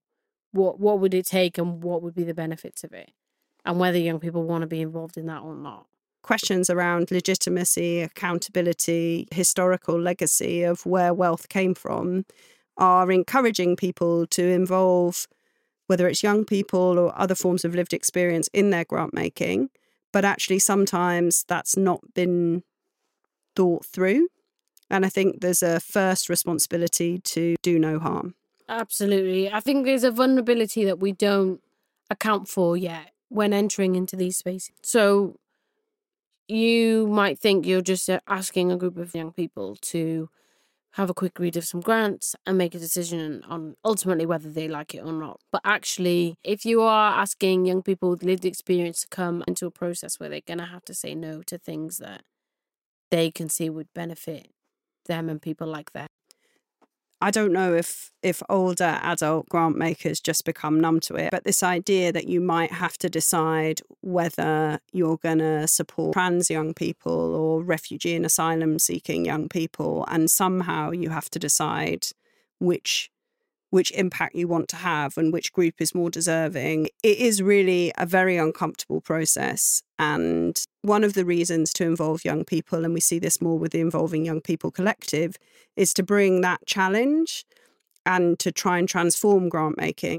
what 0.52 0.80
what 0.80 1.00
would 1.00 1.14
it 1.14 1.26
take 1.26 1.58
and 1.58 1.82
what 1.82 2.02
would 2.02 2.14
be 2.14 2.24
the 2.24 2.34
benefits 2.34 2.84
of 2.84 2.92
it, 2.92 3.10
and 3.64 3.78
whether 3.78 3.98
young 3.98 4.20
people 4.20 4.44
want 4.44 4.62
to 4.62 4.66
be 4.66 4.80
involved 4.80 5.18
in 5.18 5.26
that 5.26 5.42
or 5.42 5.54
not. 5.54 5.86
Questions 6.24 6.70
around 6.70 7.10
legitimacy, 7.10 8.00
accountability, 8.00 9.28
historical 9.30 10.00
legacy 10.00 10.62
of 10.62 10.84
where 10.86 11.12
wealth 11.12 11.48
came 11.48 11.74
from 11.74 12.24
are 12.78 13.12
encouraging 13.12 13.76
people 13.76 14.26
to 14.26 14.42
involve 14.42 15.28
whether 15.86 16.08
it's 16.08 16.22
young 16.22 16.44
people 16.44 16.98
or 16.98 17.16
other 17.16 17.34
forms 17.34 17.62
of 17.62 17.74
lived 17.74 17.92
experience 17.92 18.48
in 18.54 18.70
their 18.70 18.86
grant 18.86 19.12
making. 19.12 19.68
But 20.12 20.24
actually, 20.24 20.60
sometimes 20.60 21.44
that's 21.46 21.76
not 21.76 22.00
been 22.14 22.62
thought 23.54 23.84
through. 23.84 24.28
And 24.90 25.04
I 25.04 25.10
think 25.10 25.42
there's 25.42 25.62
a 25.62 25.78
first 25.78 26.30
responsibility 26.30 27.18
to 27.18 27.56
do 27.62 27.78
no 27.78 27.98
harm. 27.98 28.34
Absolutely. 28.66 29.52
I 29.52 29.60
think 29.60 29.84
there's 29.84 30.04
a 30.04 30.10
vulnerability 30.10 30.86
that 30.86 31.00
we 31.00 31.12
don't 31.12 31.60
account 32.10 32.48
for 32.48 32.78
yet 32.78 33.12
when 33.28 33.52
entering 33.52 33.94
into 33.94 34.16
these 34.16 34.38
spaces. 34.38 34.72
So 34.82 35.36
you 36.48 37.06
might 37.08 37.38
think 37.38 37.66
you're 37.66 37.80
just 37.82 38.08
uh, 38.08 38.20
asking 38.28 38.70
a 38.70 38.76
group 38.76 38.96
of 38.96 39.14
young 39.14 39.32
people 39.32 39.76
to 39.82 40.28
have 40.92 41.10
a 41.10 41.14
quick 41.14 41.38
read 41.40 41.56
of 41.56 41.64
some 41.64 41.80
grants 41.80 42.36
and 42.46 42.56
make 42.56 42.74
a 42.74 42.78
decision 42.78 43.42
on 43.48 43.74
ultimately 43.84 44.24
whether 44.26 44.48
they 44.48 44.68
like 44.68 44.94
it 44.94 45.04
or 45.04 45.12
not. 45.12 45.40
But 45.50 45.62
actually, 45.64 46.36
if 46.44 46.64
you 46.64 46.82
are 46.82 47.20
asking 47.20 47.66
young 47.66 47.82
people 47.82 48.10
with 48.10 48.22
lived 48.22 48.44
experience 48.44 49.00
to 49.00 49.08
come 49.08 49.42
into 49.48 49.66
a 49.66 49.72
process 49.72 50.20
where 50.20 50.28
they're 50.28 50.40
going 50.46 50.58
to 50.58 50.66
have 50.66 50.84
to 50.84 50.94
say 50.94 51.14
no 51.14 51.42
to 51.48 51.58
things 51.58 51.98
that 51.98 52.22
they 53.10 53.30
can 53.30 53.48
see 53.48 53.68
would 53.70 53.88
benefit 53.94 54.48
them 55.06 55.28
and 55.28 55.42
people 55.42 55.66
like 55.66 55.92
that, 55.94 56.10
I 57.20 57.30
don't 57.30 57.52
know 57.52 57.74
if 57.74 58.10
if 58.22 58.42
older 58.48 58.98
adult 59.02 59.48
grant 59.48 59.76
makers 59.76 60.20
just 60.20 60.44
become 60.44 60.80
numb 60.80 61.00
to 61.00 61.14
it, 61.14 61.30
but 61.30 61.44
this 61.44 61.62
idea 61.62 62.12
that 62.12 62.28
you 62.28 62.40
might 62.40 62.72
have 62.72 62.98
to 62.98 63.08
decide 63.08 63.80
whether 64.00 64.80
you're 64.92 65.18
going 65.18 65.38
to 65.38 65.66
support 65.68 66.14
trans 66.14 66.50
young 66.50 66.74
people 66.74 67.34
or 67.34 67.62
refugee 67.62 68.14
and 68.14 68.26
asylum 68.26 68.78
seeking 68.78 69.24
young 69.24 69.48
people, 69.48 70.04
and 70.08 70.30
somehow 70.30 70.90
you 70.90 71.10
have 71.10 71.30
to 71.30 71.38
decide 71.38 72.06
which 72.58 73.10
which 73.70 73.90
impact 73.92 74.36
you 74.36 74.46
want 74.46 74.68
to 74.68 74.76
have 74.76 75.18
and 75.18 75.32
which 75.32 75.52
group 75.52 75.74
is 75.80 75.96
more 75.96 76.08
deserving. 76.08 76.86
It 77.02 77.18
is 77.18 77.42
really 77.42 77.92
a 77.98 78.06
very 78.06 78.36
uncomfortable 78.36 79.00
process. 79.00 79.82
And 79.98 80.56
one 80.84 81.02
of 81.02 81.14
the 81.14 81.24
reasons 81.24 81.72
to 81.72 81.84
involve 81.84 82.24
young 82.24 82.44
people, 82.44 82.84
and 82.84 82.92
we 82.92 83.00
see 83.00 83.18
this 83.18 83.40
more 83.40 83.58
with 83.58 83.72
the 83.72 83.80
Involving 83.80 84.24
Young 84.24 84.42
People 84.42 84.70
Collective, 84.70 85.36
is 85.76 85.94
to 85.94 86.02
bring 86.02 86.42
that 86.42 86.66
challenge 86.66 87.46
and 88.04 88.38
to 88.38 88.52
try 88.52 88.78
and 88.78 88.86
transform 88.86 89.48
grant 89.48 89.78
making. 89.78 90.18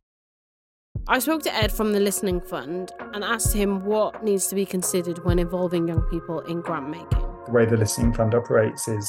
I 1.07 1.19
spoke 1.19 1.43
to 1.43 1.53
Ed 1.53 1.71
from 1.71 1.93
the 1.93 1.99
Listening 1.99 2.41
Fund 2.41 2.93
and 3.13 3.23
asked 3.23 3.53
him 3.53 3.85
what 3.85 4.23
needs 4.23 4.47
to 4.47 4.55
be 4.55 4.65
considered 4.65 5.23
when 5.23 5.37
involving 5.37 5.87
young 5.87 6.01
people 6.03 6.39
in 6.39 6.61
grant 6.61 6.89
making. 6.89 7.23
The 7.45 7.51
way 7.51 7.65
the 7.65 7.77
Listening 7.77 8.11
Fund 8.11 8.33
operates 8.33 8.87
is 8.87 9.07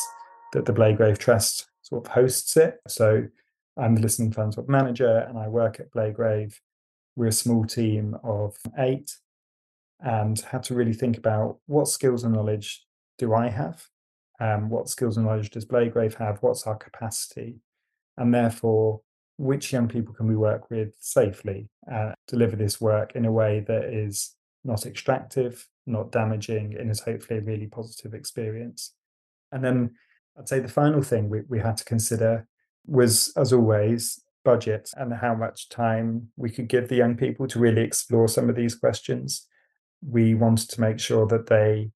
that 0.52 0.66
the 0.66 0.74
Blagrave 0.74 1.16
Trust 1.16 1.68
sort 1.80 2.04
of 2.04 2.12
hosts 2.12 2.58
it. 2.58 2.80
So 2.86 3.24
I'm 3.78 3.94
the 3.94 4.02
Listening 4.02 4.30
Fund's 4.30 4.58
manager 4.68 5.24
and 5.26 5.38
I 5.38 5.48
work 5.48 5.80
at 5.80 5.90
Blagrave. 5.90 6.60
We're 7.14 7.28
a 7.28 7.32
small 7.32 7.64
team 7.64 8.18
of 8.22 8.56
eight 8.78 9.16
and 10.00 10.38
had 10.40 10.62
to 10.64 10.74
really 10.74 10.92
think 10.92 11.16
about 11.16 11.58
what 11.66 11.88
skills 11.88 12.24
and 12.24 12.34
knowledge 12.34 12.84
do 13.18 13.34
I 13.34 13.48
have? 13.48 13.86
Um, 14.40 14.68
what 14.68 14.88
skills 14.88 15.16
and 15.16 15.26
knowledge 15.26 15.50
does 15.50 15.64
Blagrave 15.64 16.14
have? 16.14 16.38
What's 16.42 16.66
our 16.66 16.76
capacity? 16.76 17.60
And 18.16 18.34
therefore, 18.34 19.00
which 19.38 19.72
young 19.72 19.88
people 19.88 20.14
can 20.14 20.26
we 20.26 20.36
work 20.36 20.70
with 20.70 20.94
safely, 21.00 21.68
uh, 21.90 22.12
deliver 22.26 22.56
this 22.56 22.80
work 22.80 23.14
in 23.14 23.24
a 23.24 23.32
way 23.32 23.64
that 23.66 23.84
is 23.84 24.34
not 24.64 24.86
extractive, 24.86 25.66
not 25.86 26.12
damaging, 26.12 26.76
and 26.78 26.90
is 26.90 27.00
hopefully 27.00 27.40
a 27.40 27.42
really 27.42 27.66
positive 27.66 28.14
experience. 28.14 28.94
And 29.52 29.64
then 29.64 29.92
I'd 30.38 30.48
say 30.48 30.60
the 30.60 30.68
final 30.68 31.02
thing 31.02 31.28
we, 31.28 31.42
we 31.48 31.60
had 31.60 31.76
to 31.78 31.84
consider 31.84 32.46
was, 32.86 33.32
as 33.36 33.52
always, 33.52 34.20
budget 34.44 34.90
and 34.96 35.12
how 35.12 35.34
much 35.34 35.68
time 35.68 36.28
we 36.36 36.50
could 36.50 36.68
give 36.68 36.88
the 36.88 36.96
young 36.96 37.16
people 37.16 37.46
to 37.48 37.58
really 37.58 37.82
explore 37.82 38.28
some 38.28 38.48
of 38.48 38.56
these 38.56 38.74
questions. 38.74 39.46
We 40.08 40.34
wanted 40.34 40.70
to 40.70 40.80
make 40.80 41.00
sure 41.00 41.26
that 41.26 41.46
they 41.46 41.90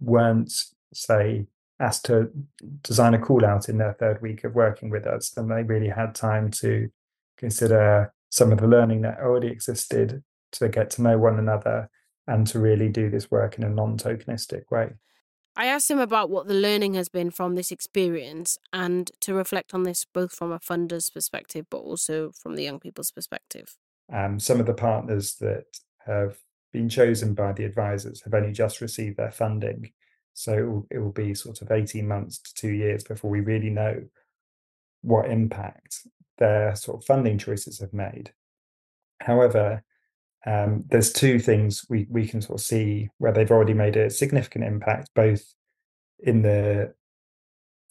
weren't, 0.00 0.52
say, 0.92 1.46
asked 1.80 2.06
to 2.06 2.30
design 2.82 3.14
a 3.14 3.18
call 3.18 3.44
out 3.44 3.68
in 3.68 3.78
their 3.78 3.92
third 3.92 4.20
week 4.22 4.44
of 4.44 4.54
working 4.54 4.90
with 4.90 5.06
us, 5.06 5.36
and 5.36 5.50
they 5.50 5.62
really 5.62 5.88
had 5.88 6.14
time 6.14 6.50
to 6.50 6.88
consider 7.36 8.12
some 8.30 8.52
of 8.52 8.58
the 8.58 8.66
learning 8.66 9.02
that 9.02 9.20
already 9.20 9.48
existed 9.48 10.22
to 10.52 10.68
get 10.68 10.90
to 10.90 11.02
know 11.02 11.18
one 11.18 11.38
another 11.38 11.88
and 12.26 12.46
to 12.46 12.58
really 12.58 12.88
do 12.88 13.08
this 13.08 13.30
work 13.30 13.58
in 13.58 13.64
a 13.64 13.70
non 13.70 13.96
tokenistic 13.96 14.70
way. 14.70 14.90
I 15.56 15.66
asked 15.66 15.90
him 15.90 15.98
about 15.98 16.30
what 16.30 16.46
the 16.46 16.54
learning 16.54 16.94
has 16.94 17.08
been 17.08 17.32
from 17.32 17.56
this 17.56 17.72
experience 17.72 18.58
and 18.72 19.10
to 19.20 19.34
reflect 19.34 19.74
on 19.74 19.82
this 19.82 20.04
both 20.04 20.32
from 20.32 20.52
a 20.52 20.60
funder's 20.60 21.10
perspective 21.10 21.66
but 21.68 21.78
also 21.78 22.30
from 22.30 22.54
the 22.54 22.62
young 22.62 22.78
people's 22.78 23.10
perspective. 23.10 23.76
Um, 24.12 24.38
some 24.38 24.60
of 24.60 24.66
the 24.66 24.74
partners 24.74 25.34
that 25.40 25.64
have 26.06 26.38
been 26.72 26.88
chosen 26.88 27.34
by 27.34 27.52
the 27.52 27.64
advisors 27.64 28.22
have 28.22 28.34
only 28.34 28.52
just 28.52 28.80
received 28.80 29.16
their 29.16 29.30
funding. 29.30 29.92
So 30.34 30.52
it 30.52 30.62
will, 30.62 30.86
it 30.90 30.98
will 30.98 31.12
be 31.12 31.34
sort 31.34 31.62
of 31.62 31.70
18 31.70 32.06
months 32.06 32.38
to 32.38 32.54
two 32.54 32.70
years 32.70 33.04
before 33.04 33.30
we 33.30 33.40
really 33.40 33.70
know 33.70 34.04
what 35.02 35.30
impact 35.30 36.06
their 36.38 36.74
sort 36.76 36.98
of 36.98 37.06
funding 37.06 37.38
choices 37.38 37.80
have 37.80 37.92
made. 37.92 38.32
However, 39.20 39.82
um, 40.46 40.84
there's 40.88 41.12
two 41.12 41.38
things 41.38 41.84
we, 41.88 42.06
we 42.08 42.26
can 42.26 42.40
sort 42.40 42.60
of 42.60 42.64
see 42.64 43.08
where 43.18 43.32
they've 43.32 43.50
already 43.50 43.74
made 43.74 43.96
a 43.96 44.10
significant 44.10 44.64
impact, 44.64 45.10
both 45.14 45.42
in 46.20 46.42
the 46.42 46.94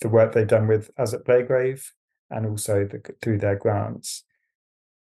the 0.01 0.09
work 0.09 0.33
they've 0.33 0.47
done 0.47 0.67
with 0.67 0.91
us 0.97 1.13
at 1.13 1.25
Blagrave 1.25 1.83
and 2.29 2.45
also 2.45 2.85
the, 2.85 3.01
through 3.21 3.39
their 3.39 3.55
grants. 3.55 4.23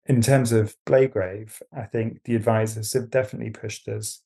In 0.08 0.22
terms 0.22 0.52
of 0.52 0.74
Blagrave, 0.86 1.60
I 1.70 1.82
think 1.82 2.24
the 2.24 2.34
advisors 2.34 2.94
have 2.94 3.10
definitely 3.10 3.50
pushed 3.50 3.86
us 3.88 4.22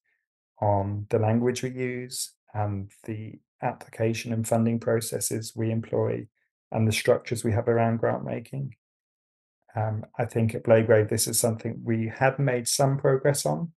on 0.60 1.06
the 1.10 1.18
language 1.18 1.64
we 1.64 1.70
use 1.70 2.34
and 2.54 2.92
the 3.04 3.40
application 3.60 4.32
and 4.32 4.46
funding 4.46 4.78
processes 4.78 5.54
we 5.56 5.72
employ 5.72 6.28
and 6.70 6.86
the 6.86 6.92
structures 6.92 7.42
we 7.42 7.50
have 7.50 7.66
around 7.66 7.96
grant 7.98 8.24
making. 8.24 8.76
Um, 9.74 10.06
I 10.16 10.24
think 10.24 10.54
at 10.54 10.62
Blagrave, 10.62 11.08
this 11.08 11.26
is 11.26 11.40
something 11.40 11.80
we 11.82 12.06
had 12.06 12.38
made 12.38 12.68
some 12.68 12.96
progress 12.96 13.44
on, 13.44 13.72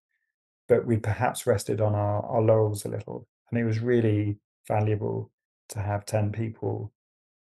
but 0.68 0.86
we 0.86 0.98
perhaps 0.98 1.48
rested 1.48 1.82
on 1.82 1.96
our, 1.96 2.24
our 2.24 2.42
laurels 2.42 2.86
a 2.86 2.90
little. 2.90 3.28
And 3.50 3.60
it 3.60 3.66
was 3.66 3.80
really 3.80 4.38
valuable 4.68 5.32
to 5.70 5.80
have 5.80 6.06
10 6.06 6.32
people 6.32 6.94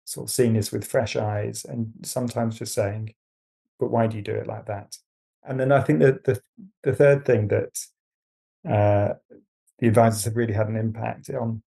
sort 0.05 0.27
of 0.27 0.33
seeing 0.33 0.53
this 0.53 0.71
with 0.71 0.87
fresh 0.87 1.15
eyes 1.15 1.65
and 1.65 1.93
sometimes 2.03 2.57
just 2.57 2.73
saying, 2.73 3.13
but 3.79 3.91
why 3.91 4.07
do 4.07 4.17
you 4.17 4.23
do 4.23 4.33
it 4.33 4.47
like 4.47 4.65
that? 4.65 4.97
And 5.47 5.59
then 5.59 5.71
I 5.71 5.81
think 5.81 5.99
that 5.99 6.23
the, 6.23 6.41
the 6.83 6.93
third 6.93 7.25
thing 7.25 7.47
that 7.49 7.77
uh, 8.67 9.15
the 9.79 9.87
advisors 9.87 10.25
have 10.25 10.35
really 10.35 10.53
had 10.53 10.67
an 10.67 10.75
impact 10.75 11.29
on 11.29 11.61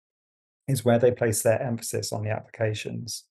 is 0.68 0.84
where 0.84 0.98
they 0.98 1.10
place 1.10 1.42
their 1.42 1.60
emphasis 1.60 2.12
on 2.12 2.22
the 2.22 2.30
applications. 2.30 3.24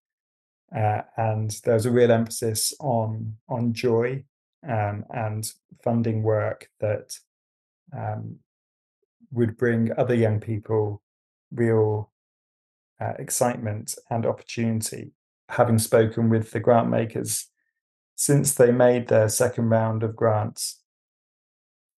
Uh, 0.75 1.01
and 1.17 1.59
there's 1.63 1.85
a 1.85 1.91
real 1.91 2.11
emphasis 2.11 2.73
on 2.79 3.35
on 3.47 3.73
joy 3.73 4.23
um, 4.67 5.05
and 5.13 5.51
funding 5.83 6.23
work 6.23 6.69
that 6.79 7.17
um, 7.95 8.37
would 9.31 9.57
bring 9.57 9.91
other 9.97 10.15
young 10.15 10.39
people 10.39 11.01
real 11.51 12.11
uh, 12.99 13.13
excitement 13.19 13.95
and 14.09 14.25
opportunity. 14.25 15.11
Having 15.49 15.79
spoken 15.79 16.29
with 16.29 16.51
the 16.51 16.59
grant 16.59 16.89
makers 16.89 17.47
since 18.15 18.53
they 18.53 18.71
made 18.71 19.07
their 19.07 19.29
second 19.29 19.69
round 19.69 20.03
of 20.03 20.15
grants, 20.15 20.81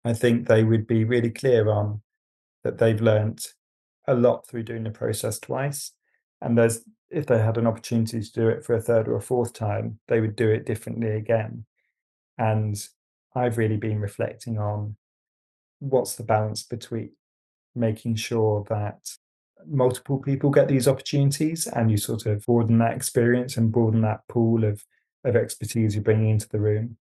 I 0.03 0.13
think 0.13 0.47
they 0.47 0.63
would 0.63 0.87
be 0.87 1.03
really 1.03 1.29
clear 1.29 1.69
on 1.69 2.01
that 2.63 2.77
they've 2.77 3.01
learnt 3.01 3.53
a 4.07 4.15
lot 4.15 4.47
through 4.47 4.63
doing 4.63 4.83
the 4.83 4.91
process 4.91 5.39
twice. 5.39 5.91
And 6.41 6.57
there's 6.57 6.83
if 7.09 7.25
they 7.25 7.39
had 7.39 7.57
an 7.57 7.67
opportunity 7.67 8.21
to 8.21 8.31
do 8.31 8.49
it 8.49 8.65
for 8.65 8.75
a 8.75 8.81
third 8.81 9.07
or 9.07 9.15
a 9.15 9.21
fourth 9.21 9.53
time, 9.53 9.99
they 10.07 10.19
would 10.19 10.35
do 10.35 10.49
it 10.49 10.65
differently 10.65 11.11
again. 11.11 11.65
And 12.37 12.75
I've 13.33 13.57
really 13.57 13.77
been 13.77 13.99
reflecting 13.99 14.57
on 14.57 14.97
what's 15.79 16.15
the 16.15 16.23
balance 16.23 16.63
between 16.63 17.11
making 17.75 18.15
sure 18.15 18.65
that 18.69 19.09
multiple 19.65 20.19
people 20.19 20.49
get 20.49 20.67
these 20.67 20.87
opportunities 20.87 21.67
and 21.67 21.89
you 21.89 21.97
sort 21.97 22.25
of 22.25 22.45
broaden 22.45 22.79
that 22.79 22.95
experience 22.95 23.57
and 23.57 23.71
broaden 23.71 24.01
that 24.01 24.21
pool 24.27 24.63
of, 24.63 24.83
of 25.23 25.35
expertise 25.35 25.95
you're 25.95 26.03
bringing 26.03 26.29
into 26.29 26.49
the 26.49 26.59
room, 26.59 26.97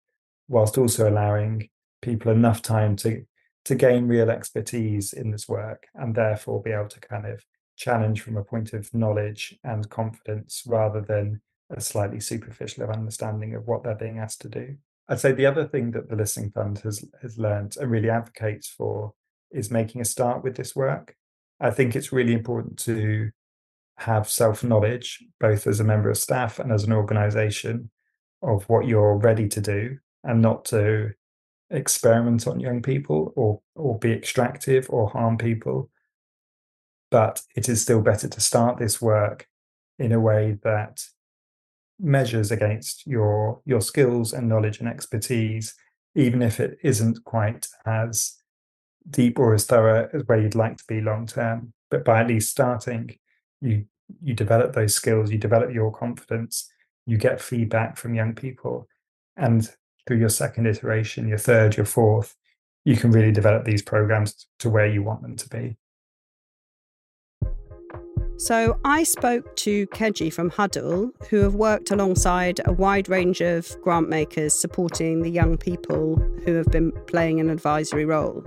whilst 0.48 0.78
also 0.78 1.08
allowing 1.08 1.68
people 2.02 2.30
enough 2.32 2.62
time 2.62 2.96
to 2.96 3.24
to 3.64 3.74
gain 3.74 4.06
real 4.06 4.30
expertise 4.30 5.14
in 5.14 5.30
this 5.30 5.48
work 5.48 5.86
and 5.94 6.14
therefore 6.14 6.60
be 6.60 6.70
able 6.70 6.88
to 6.88 7.00
kind 7.00 7.26
of 7.26 7.42
challenge 7.76 8.20
from 8.20 8.36
a 8.36 8.44
point 8.44 8.74
of 8.74 8.92
knowledge 8.92 9.58
and 9.64 9.88
confidence 9.88 10.62
rather 10.66 11.00
than 11.00 11.40
a 11.70 11.80
slightly 11.80 12.20
superficial 12.20 12.88
understanding 12.90 13.54
of 13.54 13.66
what 13.66 13.82
they're 13.82 13.94
being 13.94 14.18
asked 14.18 14.42
to 14.42 14.48
do. 14.48 14.76
I'd 15.08 15.20
say 15.20 15.32
the 15.32 15.46
other 15.46 15.66
thing 15.66 15.90
that 15.92 16.08
the 16.08 16.16
Listening 16.16 16.50
Fund 16.50 16.78
has 16.80 17.04
has 17.20 17.38
learned 17.38 17.76
and 17.78 17.90
really 17.90 18.10
advocates 18.10 18.68
for 18.68 19.14
is 19.50 19.70
making 19.70 20.00
a 20.00 20.04
start 20.04 20.42
with 20.42 20.56
this 20.56 20.74
work. 20.74 21.14
I 21.60 21.70
think 21.70 21.94
it's 21.94 22.12
really 22.12 22.32
important 22.32 22.78
to 22.80 23.30
have 23.98 24.28
self 24.28 24.64
knowledge, 24.64 25.22
both 25.40 25.66
as 25.66 25.80
a 25.80 25.84
member 25.84 26.10
of 26.10 26.18
staff 26.18 26.58
and 26.58 26.72
as 26.72 26.84
an 26.84 26.92
organization, 26.92 27.90
of 28.44 28.64
what 28.68 28.86
you're 28.86 29.16
ready 29.16 29.48
to 29.48 29.60
do 29.60 29.98
and 30.22 30.40
not 30.40 30.64
to 30.66 31.12
experiment 31.70 32.46
on 32.46 32.60
young 32.60 32.82
people 32.82 33.32
or 33.36 33.60
or 33.74 33.98
be 33.98 34.12
extractive 34.12 34.86
or 34.90 35.08
harm 35.08 35.38
people. 35.38 35.90
But 37.10 37.42
it 37.56 37.68
is 37.68 37.82
still 37.82 38.00
better 38.00 38.28
to 38.28 38.40
start 38.40 38.78
this 38.78 39.00
work 39.00 39.48
in 39.98 40.12
a 40.12 40.20
way 40.20 40.58
that 40.62 41.04
measures 42.00 42.50
against 42.50 43.06
your 43.06 43.60
your 43.64 43.80
skills 43.80 44.32
and 44.32 44.48
knowledge 44.48 44.80
and 44.80 44.88
expertise 44.88 45.74
even 46.16 46.42
if 46.42 46.60
it 46.60 46.78
isn't 46.82 47.24
quite 47.24 47.66
as 47.86 48.36
deep 49.10 49.38
or 49.38 49.52
as 49.54 49.66
thorough 49.66 50.08
as 50.12 50.22
where 50.26 50.40
you'd 50.40 50.54
like 50.54 50.76
to 50.76 50.84
be 50.86 51.00
long 51.00 51.26
term. 51.26 51.72
But 51.90 52.04
by 52.04 52.20
at 52.20 52.28
least 52.28 52.50
starting 52.50 53.16
you 53.60 53.86
you 54.22 54.34
develop 54.34 54.72
those 54.74 54.94
skills 54.94 55.30
you 55.30 55.38
develop 55.38 55.72
your 55.72 55.90
confidence 55.90 56.68
you 57.06 57.16
get 57.16 57.40
feedback 57.40 57.96
from 57.96 58.14
young 58.14 58.34
people 58.34 58.88
and 59.36 59.70
through 60.06 60.18
your 60.18 60.28
second 60.28 60.66
iteration 60.66 61.28
your 61.28 61.38
third 61.38 61.76
your 61.76 61.86
fourth 61.86 62.36
you 62.84 62.96
can 62.96 63.10
really 63.10 63.32
develop 63.32 63.64
these 63.64 63.82
programs 63.82 64.46
to 64.58 64.68
where 64.68 64.86
you 64.86 65.02
want 65.02 65.22
them 65.22 65.36
to 65.36 65.48
be 65.48 65.76
so 68.36 68.80
I 68.84 69.04
spoke 69.04 69.54
to 69.56 69.86
Keji 69.88 70.32
from 70.32 70.50
Hudl, 70.50 71.10
who 71.28 71.36
have 71.42 71.54
worked 71.54 71.92
alongside 71.92 72.60
a 72.64 72.72
wide 72.72 73.08
range 73.08 73.40
of 73.40 73.80
grant 73.80 74.08
makers 74.08 74.52
supporting 74.52 75.22
the 75.22 75.30
young 75.30 75.56
people 75.56 76.16
who 76.44 76.54
have 76.54 76.66
been 76.66 76.90
playing 77.06 77.38
an 77.38 77.48
advisory 77.48 78.04
role. 78.04 78.44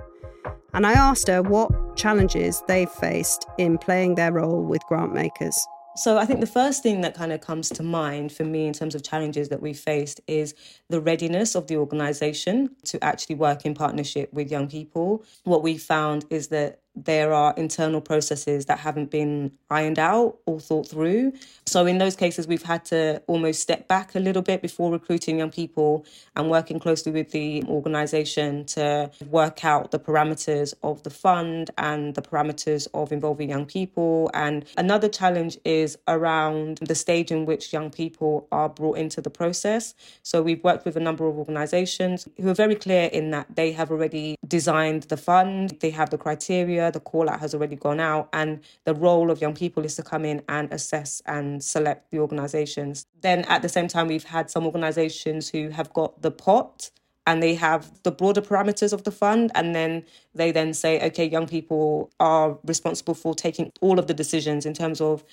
And 0.73 0.85
I 0.85 0.91
asked 0.91 1.29
her 1.29 1.41
what 1.41 1.95
challenges 1.95 2.61
they've 2.67 2.89
faced 2.89 3.47
in 3.57 3.77
playing 3.77 4.15
their 4.15 4.33
role 4.33 4.61
with 4.61 4.83
grant 4.87 5.13
makers. 5.13 5.57
So 5.97 6.19
I 6.19 6.25
think 6.25 6.41
the 6.41 6.45
first 6.45 6.83
thing 6.83 7.01
that 7.01 7.15
kind 7.15 7.33
of 7.33 7.41
comes 7.41 7.69
to 7.69 7.81
mind 7.81 8.31
for 8.31 8.43
me 8.43 8.67
in 8.67 8.73
terms 8.73 8.93
of 8.93 9.01
challenges 9.01 9.49
that 9.49 9.61
we 9.63 9.73
faced 9.73 10.21
is 10.27 10.53
the 10.89 11.01
readiness 11.01 11.55
of 11.55 11.65
the 11.65 11.77
organisation 11.77 12.75
to 12.85 13.03
actually 13.03 13.35
work 13.35 13.65
in 13.65 13.73
partnership 13.73 14.31
with 14.31 14.51
young 14.51 14.67
people. 14.67 15.25
What 15.43 15.63
we 15.63 15.75
found 15.77 16.25
is 16.29 16.49
that 16.49 16.81
there 17.05 17.33
are 17.33 17.53
internal 17.57 18.01
processes 18.01 18.65
that 18.65 18.79
haven't 18.79 19.11
been 19.11 19.51
ironed 19.69 19.99
out 19.99 20.37
or 20.45 20.59
thought 20.59 20.87
through. 20.87 21.33
So, 21.65 21.85
in 21.85 21.97
those 21.99 22.15
cases, 22.15 22.47
we've 22.47 22.63
had 22.63 22.85
to 22.85 23.21
almost 23.27 23.61
step 23.61 23.87
back 23.87 24.15
a 24.15 24.19
little 24.19 24.41
bit 24.41 24.61
before 24.61 24.91
recruiting 24.91 25.39
young 25.39 25.51
people 25.51 26.05
and 26.35 26.49
working 26.49 26.79
closely 26.79 27.11
with 27.11 27.31
the 27.31 27.63
organisation 27.65 28.65
to 28.65 29.11
work 29.29 29.63
out 29.63 29.91
the 29.91 29.99
parameters 29.99 30.73
of 30.81 31.03
the 31.03 31.09
fund 31.09 31.69
and 31.77 32.15
the 32.15 32.21
parameters 32.21 32.87
of 32.93 33.11
involving 33.11 33.49
young 33.49 33.65
people. 33.65 34.31
And 34.33 34.65
another 34.77 35.09
challenge 35.09 35.57
is 35.65 35.97
around 36.07 36.79
the 36.81 36.95
stage 36.95 37.31
in 37.31 37.45
which 37.45 37.73
young 37.73 37.91
people 37.91 38.47
are 38.51 38.69
brought 38.69 38.97
into 38.97 39.21
the 39.21 39.29
process. 39.29 39.93
So, 40.23 40.41
we've 40.41 40.63
worked 40.63 40.85
with 40.85 40.95
a 40.97 41.01
number 41.01 41.27
of 41.27 41.37
organisations 41.37 42.27
who 42.37 42.49
are 42.49 42.55
very 42.55 42.75
clear 42.75 43.05
in 43.05 43.31
that 43.31 43.55
they 43.55 43.71
have 43.73 43.91
already 43.91 44.35
designed 44.47 45.03
the 45.03 45.17
fund, 45.17 45.77
they 45.81 45.91
have 45.91 46.09
the 46.09 46.17
criteria 46.17 46.86
the 46.91 46.99
call 46.99 47.29
out 47.29 47.39
has 47.39 47.53
already 47.53 47.75
gone 47.75 47.99
out, 47.99 48.29
and 48.33 48.61
the 48.85 48.93
role 48.93 49.31
of 49.31 49.41
young 49.41 49.53
people 49.53 49.85
is 49.85 49.95
to 49.95 50.03
come 50.03 50.25
in 50.25 50.41
and 50.47 50.71
assess 50.71 51.21
and 51.25 51.63
select 51.63 52.11
the 52.11 52.19
organizations. 52.19 53.05
Then 53.21 53.41
at 53.45 53.61
the 53.61 53.69
same 53.69 53.87
time, 53.87 54.07
we've 54.07 54.23
had 54.23 54.49
some 54.49 54.65
organizations 54.65 55.49
who 55.49 55.69
have 55.69 55.91
got 55.93 56.21
the 56.21 56.31
pot 56.31 56.91
and 57.27 57.43
they 57.43 57.53
have 57.53 57.91
the 58.03 58.11
broader 58.11 58.41
parameters 58.41 58.93
of 58.93 59.03
the 59.03 59.11
fund 59.11 59.51
and 59.53 59.75
then 59.75 60.03
they 60.33 60.51
then 60.51 60.73
say 60.73 61.05
okay 61.05 61.25
young 61.27 61.45
people 61.45 62.09
are 62.19 62.57
responsible 62.63 63.13
for 63.13 63.35
taking 63.35 63.71
all 63.81 63.99
of 63.99 64.07
the 64.07 64.13
decisions 64.13 64.65
in 64.65 64.73
terms 64.73 65.01
of 65.01 65.23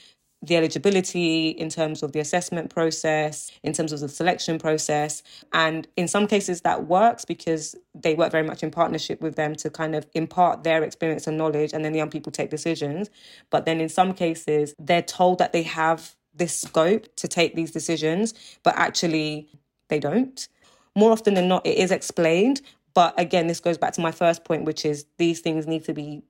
the 0.44 0.56
eligibility, 0.56 1.48
in 1.48 1.68
terms 1.68 2.02
of 2.02 2.12
the 2.12 2.20
assessment 2.20 2.68
process, 2.70 3.50
in 3.62 3.72
terms 3.72 3.92
of 3.92 4.00
the 4.00 4.08
selection 4.08 4.58
process. 4.58 5.22
And 5.52 5.86
in 5.96 6.08
some 6.08 6.26
cases, 6.26 6.60
that 6.62 6.86
works 6.86 7.24
because 7.24 7.74
they 7.94 8.14
work 8.14 8.30
very 8.30 8.46
much 8.46 8.62
in 8.62 8.70
partnership 8.70 9.20
with 9.20 9.36
them 9.36 9.54
to 9.56 9.70
kind 9.70 9.94
of 9.94 10.06
impart 10.14 10.64
their 10.64 10.82
experience 10.82 11.26
and 11.26 11.38
knowledge, 11.38 11.72
and 11.72 11.84
then 11.84 11.92
the 11.92 11.98
young 11.98 12.10
people 12.10 12.32
take 12.32 12.50
decisions. 12.50 13.10
But 13.50 13.64
then 13.64 13.80
in 13.80 13.88
some 13.88 14.12
cases, 14.12 14.74
they're 14.78 15.02
told 15.02 15.38
that 15.38 15.52
they 15.52 15.62
have 15.62 16.14
this 16.34 16.58
scope 16.58 17.14
to 17.16 17.28
take 17.28 17.54
these 17.54 17.70
decisions, 17.70 18.34
but 18.62 18.74
actually 18.76 19.48
they 19.88 20.00
don't. 20.00 20.48
More 20.96 21.12
often 21.12 21.34
than 21.34 21.48
not, 21.48 21.66
it 21.66 21.78
is 21.78 21.90
explained. 21.90 22.60
But 22.92 23.14
again, 23.18 23.46
this 23.46 23.60
goes 23.60 23.78
back 23.78 23.92
to 23.94 24.00
my 24.00 24.12
first 24.12 24.44
point, 24.44 24.64
which 24.64 24.84
is 24.84 25.06
these 25.18 25.40
things 25.40 25.66
need 25.66 25.84
to 25.84 25.94
be 25.94 26.22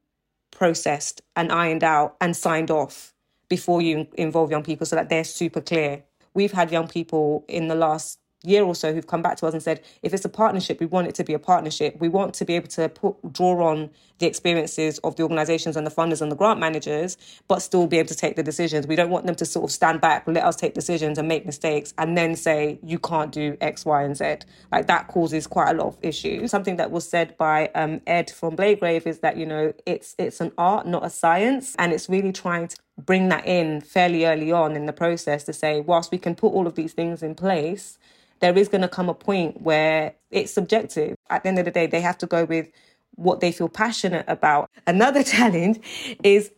processed 0.51 1.21
and 1.37 1.51
ironed 1.51 1.85
out 1.85 2.17
and 2.21 2.37
signed 2.37 2.71
off 2.71 3.14
before 3.49 3.83
you 3.83 4.07
involve 4.15 4.51
young 4.51 4.63
people 4.63 4.87
so 4.87 4.97
that 4.97 5.09
they're 5.09 5.25
super 5.25 5.61
clear. 5.61 6.05
We've 6.35 6.53
had 6.53 6.71
young 6.73 6.89
people 6.89 7.45
in 7.49 7.69
the 7.69 7.75
last 7.75 8.19
year 8.45 8.65
or 8.65 8.75
so 8.75 8.93
who've 8.93 9.07
come 9.07 9.23
back 9.23 9.37
to 9.39 9.47
us 9.47 9.53
and 9.53 9.63
said, 9.63 9.83
if 10.03 10.15
it's 10.15 10.25
a 10.25 10.29
partnership, 10.29 10.81
we 10.81 10.87
want 10.87 11.07
it 11.07 11.15
to 11.17 11.25
be 11.25 11.35
a 11.35 11.39
partnership. 11.39 11.97
We 11.99 12.09
want 12.09 12.35
to 12.35 12.45
be 12.45 12.55
able 12.55 12.69
to 12.69 12.89
put, 12.89 13.33
draw 13.33 13.69
on 13.69 13.91
the 14.19 14.27
experiences 14.27 14.99
of 14.99 15.17
the 15.17 15.23
organisations 15.23 15.77
and 15.77 15.87
the 15.87 15.91
funders 15.91 16.21
and 16.21 16.31
the 16.31 16.37
grant 16.37 16.61
managers, 16.61 17.17
but 17.49 17.61
still 17.61 17.87
be 17.87 17.99
able 17.99 18.09
to 18.09 18.15
take 18.15 18.37
the 18.37 18.43
decisions. 18.43 18.87
We 18.87 18.97
don't 18.97 19.11
want 19.11 19.27
them 19.27 19.35
to 19.35 19.45
sort 19.45 19.65
of 19.65 19.73
stand 19.73 20.01
back, 20.01 20.25
let 20.27 20.45
us 20.45 20.57
take 20.57 20.75
decisions 20.75 21.19
and 21.19 21.27
make 21.27 21.45
mistakes, 21.45 21.93
and 21.99 22.17
then 22.17 22.37
say, 22.37 22.79
you 22.83 22.99
can't 22.99 23.33
do 23.33 23.57
X, 23.61 23.85
Y, 23.85 24.03
and 24.03 24.17
Z. 24.17 24.37
Like 24.71 24.87
that 24.87 25.09
causes 25.09 25.47
quite 25.47 25.71
a 25.71 25.75
lot 25.75 25.89
of 25.89 25.99
issues. 26.03 26.51
Something 26.51 26.77
that 26.77 26.91
was 26.91 27.09
said 27.09 27.37
by 27.39 27.69
um, 27.75 28.01
Ed 28.07 28.31
from 28.31 28.57
Blagrave 28.57 29.07
is 29.07 29.19
that, 29.21 29.37
you 29.37 29.47
know, 29.47 29.73
it's 29.85 30.15
it's 30.19 30.41
an 30.41 30.53
art, 30.59 30.87
not 30.87 31.05
a 31.05 31.11
science. 31.11 31.75
And 31.79 31.93
it's 31.93 32.09
really 32.09 32.33
trying 32.33 32.69
to 32.69 32.77
bring 33.05 33.29
that 33.29 33.45
in 33.47 33.81
fairly 33.81 34.25
early 34.25 34.53
on 34.53 34.77
in 34.77 34.87
the 34.87 34.93
process 34.93 35.45
to 35.45 35.53
say, 35.53 35.81
whilst 35.81 36.13
we 36.13 36.19
can 36.19 36.35
put 36.35 36.53
all 36.53 36.67
of 36.67 36.77
these 36.77 36.93
things 36.93 37.23
in 37.23 37.35
place, 37.35 37.99
there 38.45 38.59
is 38.59 38.69
going 38.69 38.83
to 38.83 38.89
come 38.89 39.09
a 39.09 39.15
point 39.15 39.63
where 39.63 40.15
it's 40.31 40.53
subjective. 40.53 41.17
At 41.31 41.43
the 41.43 41.49
end 41.49 41.59
of 41.59 41.65
the 41.65 41.71
day, 41.71 41.87
they 41.87 42.03
have 42.03 42.19
to 42.19 42.27
go 42.27 42.45
with 42.45 42.69
what 43.15 43.41
they 43.41 43.51
feel 43.51 43.71
passionate 43.71 44.27
about. 44.29 44.71
Another 44.87 45.23
challenge 45.35 45.81
is 46.23 46.51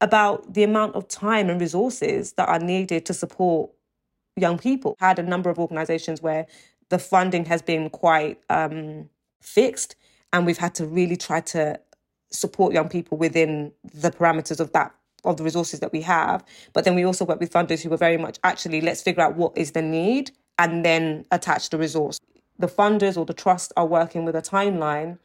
about 0.00 0.54
the 0.54 0.62
amount 0.62 0.94
of 0.94 1.08
time 1.08 1.50
and 1.50 1.60
resources 1.60 2.34
that 2.34 2.48
are 2.48 2.60
needed 2.60 3.04
to 3.06 3.12
support 3.12 3.72
young 4.36 4.56
people. 4.56 4.96
I 5.00 5.08
had 5.08 5.18
a 5.18 5.24
number 5.24 5.50
of 5.50 5.58
organizations 5.58 6.22
where 6.22 6.46
the 6.90 6.98
funding 7.00 7.44
has 7.46 7.60
been 7.60 7.90
quite 7.90 8.38
um, 8.48 9.10
fixed, 9.42 9.96
and 10.32 10.46
we've 10.46 10.58
had 10.58 10.76
to 10.76 10.86
really 10.86 11.16
try 11.16 11.40
to 11.40 11.80
support 12.30 12.72
young 12.72 12.88
people 12.88 13.18
within 13.18 13.72
the 13.82 14.12
parameters 14.12 14.60
of 14.60 14.70
that 14.74 14.94
of 15.24 15.38
the 15.38 15.42
resources 15.42 15.80
that 15.80 15.92
we 15.92 16.02
have. 16.02 16.44
But 16.72 16.84
then 16.84 16.94
we 16.94 17.04
also 17.04 17.24
work 17.24 17.40
with 17.40 17.52
funders 17.52 17.82
who 17.82 17.92
are 17.92 17.96
very 17.96 18.16
much 18.16 18.38
actually 18.44 18.80
let's 18.80 19.02
figure 19.02 19.24
out 19.24 19.34
what 19.34 19.58
is 19.58 19.72
the 19.72 19.82
need 19.82 20.30
and 20.58 20.84
then 20.84 21.24
attach 21.30 21.70
the 21.70 21.78
resource. 21.78 22.18
The 22.58 22.66
funders 22.68 23.16
or 23.16 23.24
the 23.24 23.34
trust 23.34 23.72
are 23.76 23.86
working 23.86 24.24
with 24.24 24.34
a 24.34 24.42
timeline. 24.42 25.18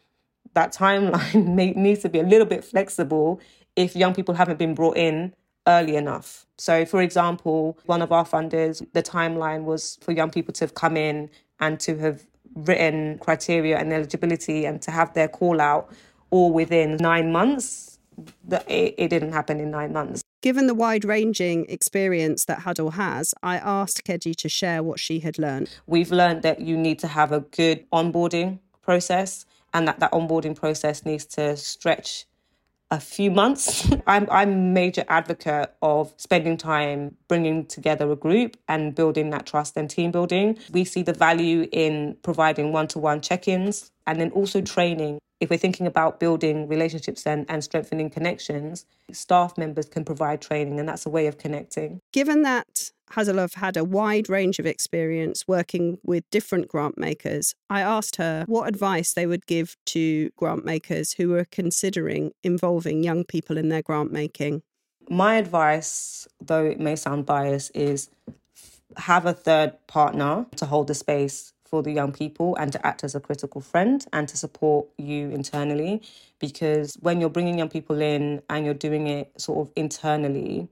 That 0.54 0.74
timeline 0.74 1.48
may, 1.56 1.72
needs 1.72 2.02
to 2.02 2.10
be 2.10 2.20
a 2.20 2.24
little 2.24 2.48
bit 2.48 2.63
flexible 2.63 3.39
if 3.76 3.96
young 3.96 4.13
people 4.13 4.36
haven't 4.36 4.60
been 4.60 4.76
brought 4.76 4.98
in 4.98 5.34
early 5.67 5.96
enough. 5.96 6.46
So, 6.58 6.86
for 6.86 7.02
example, 7.02 7.78
one 7.86 8.02
of 8.02 8.12
our 8.12 8.26
funders, 8.26 8.86
the 8.94 9.04
timeline 9.04 9.63
was 9.63 9.98
for 10.02 10.12
young 10.12 10.30
people 10.30 10.54
to 10.54 10.63
have 10.65 10.76
come 10.76 10.98
in 10.98 11.30
and 11.60 11.80
to 11.82 11.98
have 12.00 12.24
written 12.56 13.17
criteria 13.20 13.78
and 13.78 13.94
eligibility 13.94 14.65
and 14.65 14.82
to 14.82 14.91
have 14.91 15.13
their 15.13 15.28
call 15.28 15.62
out 15.62 15.89
all 16.32 16.52
within 16.52 16.98
nine 16.98 17.32
months. 17.32 18.00
It, 18.67 18.96
it 18.98 19.08
didn't 19.10 19.32
happen 19.32 19.60
in 19.60 19.72
nine 19.72 19.94
months. 19.94 20.22
Given 20.41 20.65
the 20.65 20.73
wide 20.73 21.06
ranging 21.06 21.67
experience 21.69 22.45
that 22.45 22.62
Hudl 22.62 22.93
has, 22.93 23.36
I 23.43 23.58
asked 23.58 24.04
Keji 24.04 24.36
to 24.38 24.49
share 24.49 24.82
what 24.82 24.99
she 24.99 25.19
had 25.19 25.38
learned. 25.38 25.69
We've 25.86 26.12
learned 26.12 26.41
that 26.41 26.62
you 26.62 26.75
need 26.75 26.97
to 26.99 27.08
have 27.08 27.32
a 27.32 27.41
good 27.41 27.86
onboarding 27.91 28.58
process 28.82 29.45
and 29.71 29.88
that 29.88 29.99
that 29.99 30.12
onboarding 30.12 30.56
process 30.56 31.06
needs 31.06 31.25
to 31.25 31.56
stretch 31.56 32.25
a 32.89 32.99
few 32.99 33.30
months. 33.30 33.88
I'm 34.08 34.27
I'm 34.32 34.51
a 34.51 34.56
major 34.56 35.06
advocate 35.10 35.75
of 35.84 36.12
spending 36.17 36.58
time 36.58 37.17
bringing 37.27 37.67
together 37.67 38.12
a 38.12 38.15
group 38.15 38.58
and 38.67 38.95
building 38.95 39.30
that 39.30 39.45
trust 39.45 39.77
and 39.77 39.88
team 39.88 40.10
building. 40.10 40.58
We 40.71 40.86
see 40.86 41.04
the 41.04 41.13
value 41.13 41.67
in 41.71 42.17
providing 42.23 42.71
one-to-one 42.73 43.21
check-ins 43.21 43.91
and 44.08 44.19
then 44.19 44.32
also 44.32 44.62
training 44.62 45.19
if 45.41 45.49
we're 45.49 45.58
thinking 45.58 45.88
about 45.88 46.19
building 46.19 46.67
relationships 46.67 47.25
and, 47.25 47.45
and 47.49 47.63
strengthening 47.63 48.12
connections, 48.12 48.86
staff 49.12 49.58
members 49.58 49.88
can 49.88 50.06
provide 50.06 50.39
training, 50.39 50.80
and 50.80 50.88
that's 50.88 51.06
a 51.06 51.10
way 51.10 51.25
of 51.25 51.39
connecting. 51.39 51.99
Given 52.13 52.43
that 52.43 52.91
Hudl 53.13 53.54
had 53.56 53.75
a 53.75 53.84
wide 53.84 54.30
range 54.30 54.60
of 54.60 54.67
experience 54.67 55.47
working 55.47 55.97
with 56.04 56.30
different 56.30 56.67
grant 56.67 56.97
makers, 56.97 57.56
I 57.71 57.82
asked 57.82 58.17
her 58.17 58.45
what 58.47 58.69
advice 58.69 59.13
they 59.13 59.25
would 59.25 59.47
give 59.47 59.75
to 59.88 60.30
grant 60.38 60.63
makers 60.63 61.13
who 61.13 61.30
were 61.30 61.45
considering 61.51 62.32
involving 62.43 63.04
young 63.04 63.25
people 63.25 63.58
in 63.58 63.69
their 63.69 63.82
grant 63.82 64.12
making. 64.12 64.62
My 65.10 65.36
advice, 65.36 66.27
though 66.39 66.65
it 66.65 66.80
may 66.80 66.95
sound 66.95 67.25
biased, 67.25 67.75
is 67.75 68.12
have 68.95 69.25
a 69.25 69.34
third 69.34 69.75
partner 69.88 70.45
to 70.58 70.67
hold 70.67 70.88
the 70.88 70.93
space 70.93 71.54
for 71.71 71.81
the 71.81 71.91
young 71.91 72.12
people 72.12 72.55
and 72.57 72.71
to 72.73 72.86
act 72.86 73.03
as 73.03 73.15
a 73.15 73.19
critical 73.19 73.62
friend 73.62 74.05
and 74.12 74.27
to 74.27 74.38
support 74.38 74.88
you 74.97 75.29
internally. 75.31 76.01
Because 76.38 76.95
when 76.99 77.21
you're 77.21 77.29
bringing 77.29 77.57
young 77.57 77.69
people 77.69 78.01
in 78.01 78.41
and 78.49 78.65
you're 78.65 78.73
doing 78.73 79.07
it 79.07 79.31
sort 79.39 79.65
of 79.65 79.73
internally, 79.75 80.67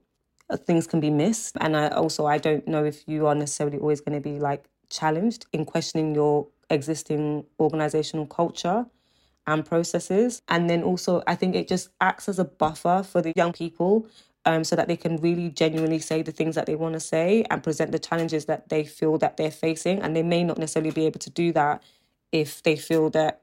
uh, 0.50 0.58
things 0.58 0.86
can 0.86 1.00
be 1.00 1.10
missed. 1.10 1.56
And 1.60 1.76
I 1.76 1.88
also, 1.88 2.26
I 2.26 2.38
don't 2.38 2.68
know 2.68 2.84
if 2.84 3.08
you 3.08 3.26
are 3.26 3.34
necessarily 3.34 3.78
always 3.78 4.00
going 4.00 4.22
to 4.22 4.28
be 4.28 4.38
like 4.38 4.64
challenged 4.90 5.46
in 5.52 5.64
questioning 5.64 6.14
your 6.14 6.46
existing 6.68 7.46
organizational 7.58 8.26
culture 8.26 8.84
and 9.46 9.64
processes. 9.64 10.42
And 10.48 10.68
then 10.68 10.82
also, 10.82 11.22
I 11.26 11.34
think 11.34 11.54
it 11.54 11.66
just 11.66 11.88
acts 12.00 12.28
as 12.28 12.38
a 12.38 12.44
buffer 12.44 13.02
for 13.02 13.22
the 13.22 13.32
young 13.34 13.52
people 13.52 14.06
um, 14.46 14.64
so 14.64 14.76
that 14.76 14.88
they 14.88 14.96
can 14.96 15.16
really 15.18 15.50
genuinely 15.50 15.98
say 15.98 16.22
the 16.22 16.32
things 16.32 16.54
that 16.54 16.66
they 16.66 16.74
want 16.74 16.94
to 16.94 17.00
say 17.00 17.44
and 17.50 17.62
present 17.62 17.92
the 17.92 17.98
challenges 17.98 18.46
that 18.46 18.68
they 18.68 18.84
feel 18.84 19.18
that 19.18 19.36
they're 19.36 19.50
facing. 19.50 20.00
And 20.00 20.16
they 20.16 20.22
may 20.22 20.44
not 20.44 20.58
necessarily 20.58 20.90
be 20.90 21.06
able 21.06 21.20
to 21.20 21.30
do 21.30 21.52
that 21.52 21.82
if 22.32 22.62
they 22.62 22.76
feel 22.76 23.10
that 23.10 23.42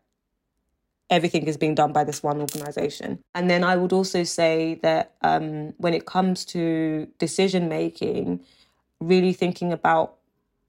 everything 1.10 1.48
is 1.48 1.56
being 1.56 1.76
done 1.76 1.94
by 1.94 2.04
this 2.04 2.22
one 2.22 2.42
organization. 2.42 3.20
And 3.34 3.50
then 3.50 3.64
I 3.64 3.78
would 3.78 3.94
also 3.94 4.24
say 4.24 4.80
that 4.84 5.14
um, 5.22 5.74
when 5.78 5.94
it 5.94 6.06
comes 6.06 6.44
to 6.46 7.08
decision 7.18 7.70
making, 7.70 8.42
really 9.00 9.34
thinking 9.34 9.72
about 9.72 10.16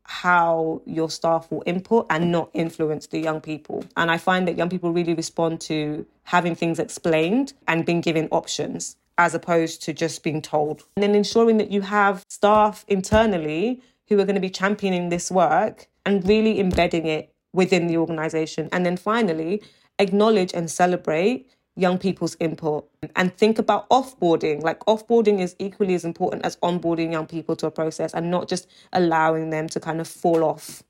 how 0.05 0.81
your 0.87 1.11
staff 1.11 1.51
will 1.51 1.63
input 1.67 2.07
and 2.09 2.33
not 2.33 2.51
influence 2.55 3.07
the 3.09 3.19
young 3.19 3.41
people. 3.41 3.85
And 3.97 4.11
I 4.11 4.17
find 4.17 4.49
that 4.49 4.57
young 4.57 4.71
people 4.71 4.93
really 4.93 5.13
respond 5.15 5.61
to 5.63 6.07
having 6.25 6.55
things 6.55 6.79
explained 6.79 7.53
and 7.67 7.85
being 7.85 8.01
given 8.01 8.29
options 8.31 8.97
as 9.19 9.35
opposed 9.35 9.83
to 9.83 9.93
just 9.93 10.23
being 10.23 10.41
told. 10.41 10.85
And 10.97 11.03
then 11.03 11.15
ensuring 11.15 11.59
that 11.59 11.71
you 11.71 11.83
have 11.83 12.25
staff 12.31 12.85
internally 12.89 13.83
who 14.09 14.19
are 14.19 14.25
going 14.25 14.37
to 14.37 14.41
be 14.41 14.49
championing 14.49 15.09
this 15.09 15.31
work 15.31 15.89
and 16.07 16.27
really 16.27 16.61
embedding 16.61 17.07
it 17.07 17.33
within 17.53 17.89
the 17.89 17.97
organization. 17.99 18.69
And 18.73 18.87
then 18.87 18.97
finally, 18.97 19.63
acknowledge 19.99 20.55
and 20.55 20.71
celebrate 20.71 21.51
young 21.77 21.99
people's 21.99 22.37
input 22.41 22.89
and 23.17 23.37
think 23.37 23.59
about 23.59 23.89
offboarding. 23.91 24.63
Like 24.63 24.81
offboarding 24.81 25.41
is 25.41 25.55
equally 25.59 25.95
as 25.95 26.05
important 26.05 26.45
as 26.45 26.57
onboarding 26.57 27.13
young 27.13 27.27
people 27.27 27.55
to 27.57 27.67
a 27.67 27.71
process 27.71 28.15
and 28.15 28.31
not 28.31 28.49
just 28.49 28.69
allowing 28.93 29.51
them 29.51 29.69
to 29.69 29.81
kind 29.81 30.01
of 30.01 30.09
fall 30.09 30.45
off. 30.45 30.83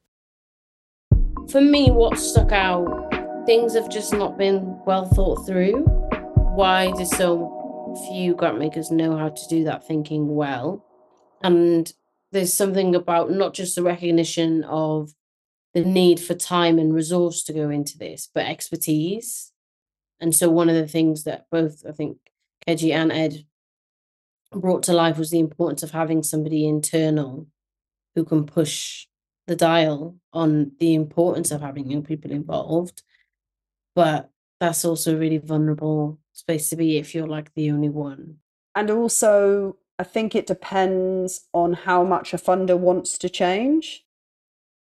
For 1.51 1.61
me, 1.61 1.91
what 1.91 2.19
stuck 2.19 2.53
out, 2.53 2.87
things 3.47 3.75
have 3.75 3.91
just 3.91 4.13
not 4.13 4.37
been 4.39 4.79
well 4.87 5.07
thought 5.07 5.47
through. 5.47 5.85
Why 6.55 6.91
do 6.93 7.05
so 7.05 7.58
few 8.09 8.35
grant 8.35 8.59
makers 8.59 8.91
know 8.91 9.17
how 9.17 9.29
to 9.29 9.49
do 9.49 9.65
that 9.65 9.87
thinking 9.87 10.35
well? 10.35 10.85
And 11.43 11.93
there's 12.33 12.53
something 12.53 12.95
about 12.95 13.31
not 13.31 13.55
just 13.55 13.75
the 13.75 13.83
recognition 13.83 14.65
of 14.65 15.13
the 15.75 15.85
need 15.85 16.21
for 16.21 16.35
time 16.35 16.79
and 16.79 16.95
resource 16.95 17.43
to 17.45 17.53
go 17.53 17.71
into 17.71 17.97
this, 17.99 18.29
but 18.33 18.47
expertise 18.47 19.53
and 20.21 20.35
so 20.35 20.51
one 20.51 20.69
of 20.69 20.75
the 20.75 20.89
things 20.89 21.25
that 21.25 21.47
both 21.51 21.85
I 21.89 21.93
think 21.93 22.19
Keji 22.67 22.93
and 22.93 23.13
Ed 23.13 23.45
brought 24.53 24.83
to 24.85 24.93
life 24.93 25.19
was 25.19 25.31
the 25.31 25.39
importance 25.39 25.83
of 25.83 25.91
having 25.91 26.23
somebody 26.23 26.67
internal 26.67 27.47
who 28.15 28.25
can 28.25 28.47
push 28.47 29.07
the 29.47 29.57
dial 29.57 30.17
on 30.33 30.73
the 30.79 30.95
importance 30.95 31.51
of 31.51 31.61
having 31.61 31.91
young 31.91 32.03
people 32.03 32.31
involved. 32.31 33.03
But 33.95 34.31
that's 34.61 34.85
also 34.85 35.15
a 35.15 35.19
really 35.19 35.39
vulnerable 35.39 36.19
space 36.33 36.71
to 36.71 36.77
be 36.77 36.99
if 36.99 37.15
you're 37.15 37.27
like 37.27 37.55
the 37.55 37.71
only 37.71 37.89
one. 37.89 38.37
And 38.75 38.91
also, 38.91 39.77
I 39.99 40.05
think 40.05 40.35
it 40.35 40.47
depends 40.47 41.47
on 41.53 41.73
how 41.73 42.05
much 42.05 42.33
a 42.33 42.39
funder 42.39 42.79
wants 42.79 43.19
to 43.19 43.29
change. 43.29 44.05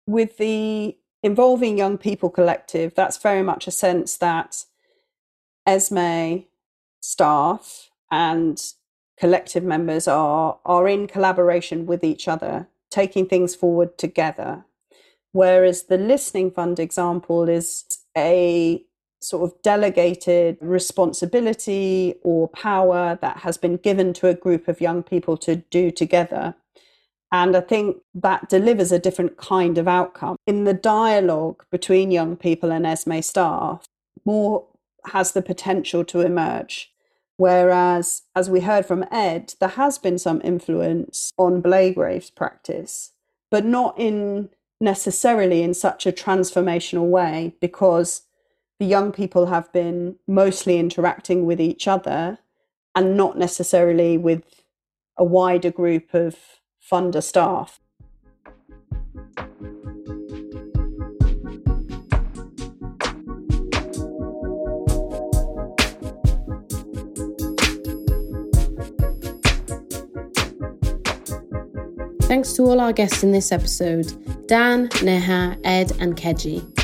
With 0.06 0.36
the 0.38 0.96
Involving 1.22 1.78
Young 1.78 1.98
People 1.98 2.30
Collective, 2.30 2.94
that's 2.94 3.16
very 3.16 3.42
much 3.42 3.66
a 3.66 3.72
sense 3.72 4.16
that 4.18 4.64
Esmee 5.66 6.46
staff 7.00 7.90
and 8.10 8.62
collective 9.18 9.64
members 9.64 10.06
are 10.06 10.58
are 10.64 10.86
in 10.88 11.06
collaboration 11.06 11.86
with 11.86 12.04
each 12.04 12.28
other, 12.28 12.68
taking 12.90 13.26
things 13.26 13.54
forward 13.54 13.98
together. 13.98 14.64
Whereas 15.32 15.84
the 15.84 15.98
listening 15.98 16.50
fund 16.50 16.78
example 16.78 17.48
is 17.48 17.84
a 18.16 18.84
sort 19.26 19.50
of 19.50 19.60
delegated 19.62 20.56
responsibility 20.60 22.14
or 22.22 22.48
power 22.48 23.18
that 23.20 23.38
has 23.38 23.58
been 23.58 23.76
given 23.76 24.12
to 24.14 24.28
a 24.28 24.34
group 24.34 24.68
of 24.68 24.80
young 24.80 25.02
people 25.02 25.36
to 25.38 25.56
do 25.56 25.90
together. 25.90 26.54
And 27.32 27.56
I 27.56 27.60
think 27.60 27.96
that 28.14 28.48
delivers 28.48 28.92
a 28.92 29.00
different 29.00 29.36
kind 29.36 29.78
of 29.78 29.88
outcome. 29.88 30.36
In 30.46 30.62
the 30.62 30.74
dialogue 30.74 31.64
between 31.72 32.12
young 32.12 32.36
people 32.36 32.70
and 32.70 32.86
Esmee 32.86 33.24
staff, 33.24 33.84
more 34.24 34.66
has 35.12 35.32
the 35.32 35.42
potential 35.42 36.04
to 36.04 36.20
emerge. 36.20 36.92
Whereas, 37.36 38.22
as 38.34 38.48
we 38.48 38.60
heard 38.60 38.86
from 38.86 39.04
Ed, 39.10 39.54
there 39.60 39.70
has 39.70 39.98
been 39.98 40.18
some 40.18 40.40
influence 40.44 41.32
on 41.36 41.60
Blagrave's 41.60 42.30
practice, 42.30 43.10
but 43.50 43.64
not 43.64 43.98
in 43.98 44.50
necessarily 44.80 45.62
in 45.62 45.74
such 45.74 46.06
a 46.06 46.12
transformational 46.12 47.08
way 47.08 47.54
because 47.60 48.22
the 48.78 48.86
young 48.86 49.10
people 49.12 49.46
have 49.46 49.72
been 49.72 50.16
mostly 50.26 50.78
interacting 50.78 51.46
with 51.46 51.60
each 51.60 51.88
other 51.88 52.38
and 52.94 53.16
not 53.16 53.38
necessarily 53.38 54.18
with 54.18 54.62
a 55.16 55.24
wider 55.24 55.70
group 55.70 56.12
of 56.12 56.36
funder 56.90 57.22
staff. 57.22 57.80
Thanks 72.22 72.54
to 72.54 72.64
all 72.64 72.80
our 72.80 72.92
guests 72.92 73.22
in 73.22 73.30
this 73.32 73.52
episode 73.52 74.12
Dan, 74.48 74.88
Neha, 75.02 75.58
Ed, 75.64 75.92
and 75.98 76.16
Keji. 76.16 76.75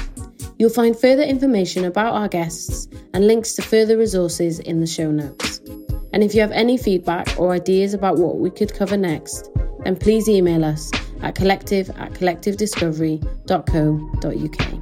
You'll 0.62 0.70
find 0.70 0.96
further 0.96 1.24
information 1.24 1.84
about 1.86 2.14
our 2.14 2.28
guests 2.28 2.86
and 3.14 3.26
links 3.26 3.54
to 3.54 3.62
further 3.62 3.98
resources 3.98 4.60
in 4.60 4.78
the 4.78 4.86
show 4.86 5.10
notes. 5.10 5.60
And 6.12 6.22
if 6.22 6.36
you 6.36 6.40
have 6.40 6.52
any 6.52 6.76
feedback 6.76 7.36
or 7.36 7.50
ideas 7.50 7.94
about 7.94 8.18
what 8.18 8.38
we 8.38 8.48
could 8.48 8.72
cover 8.72 8.96
next, 8.96 9.50
then 9.82 9.96
please 9.96 10.28
email 10.28 10.64
us 10.64 10.88
at 11.20 11.34
collective 11.34 11.90
at 11.90 12.12
collectivediscovery.co.uk. 12.12 14.81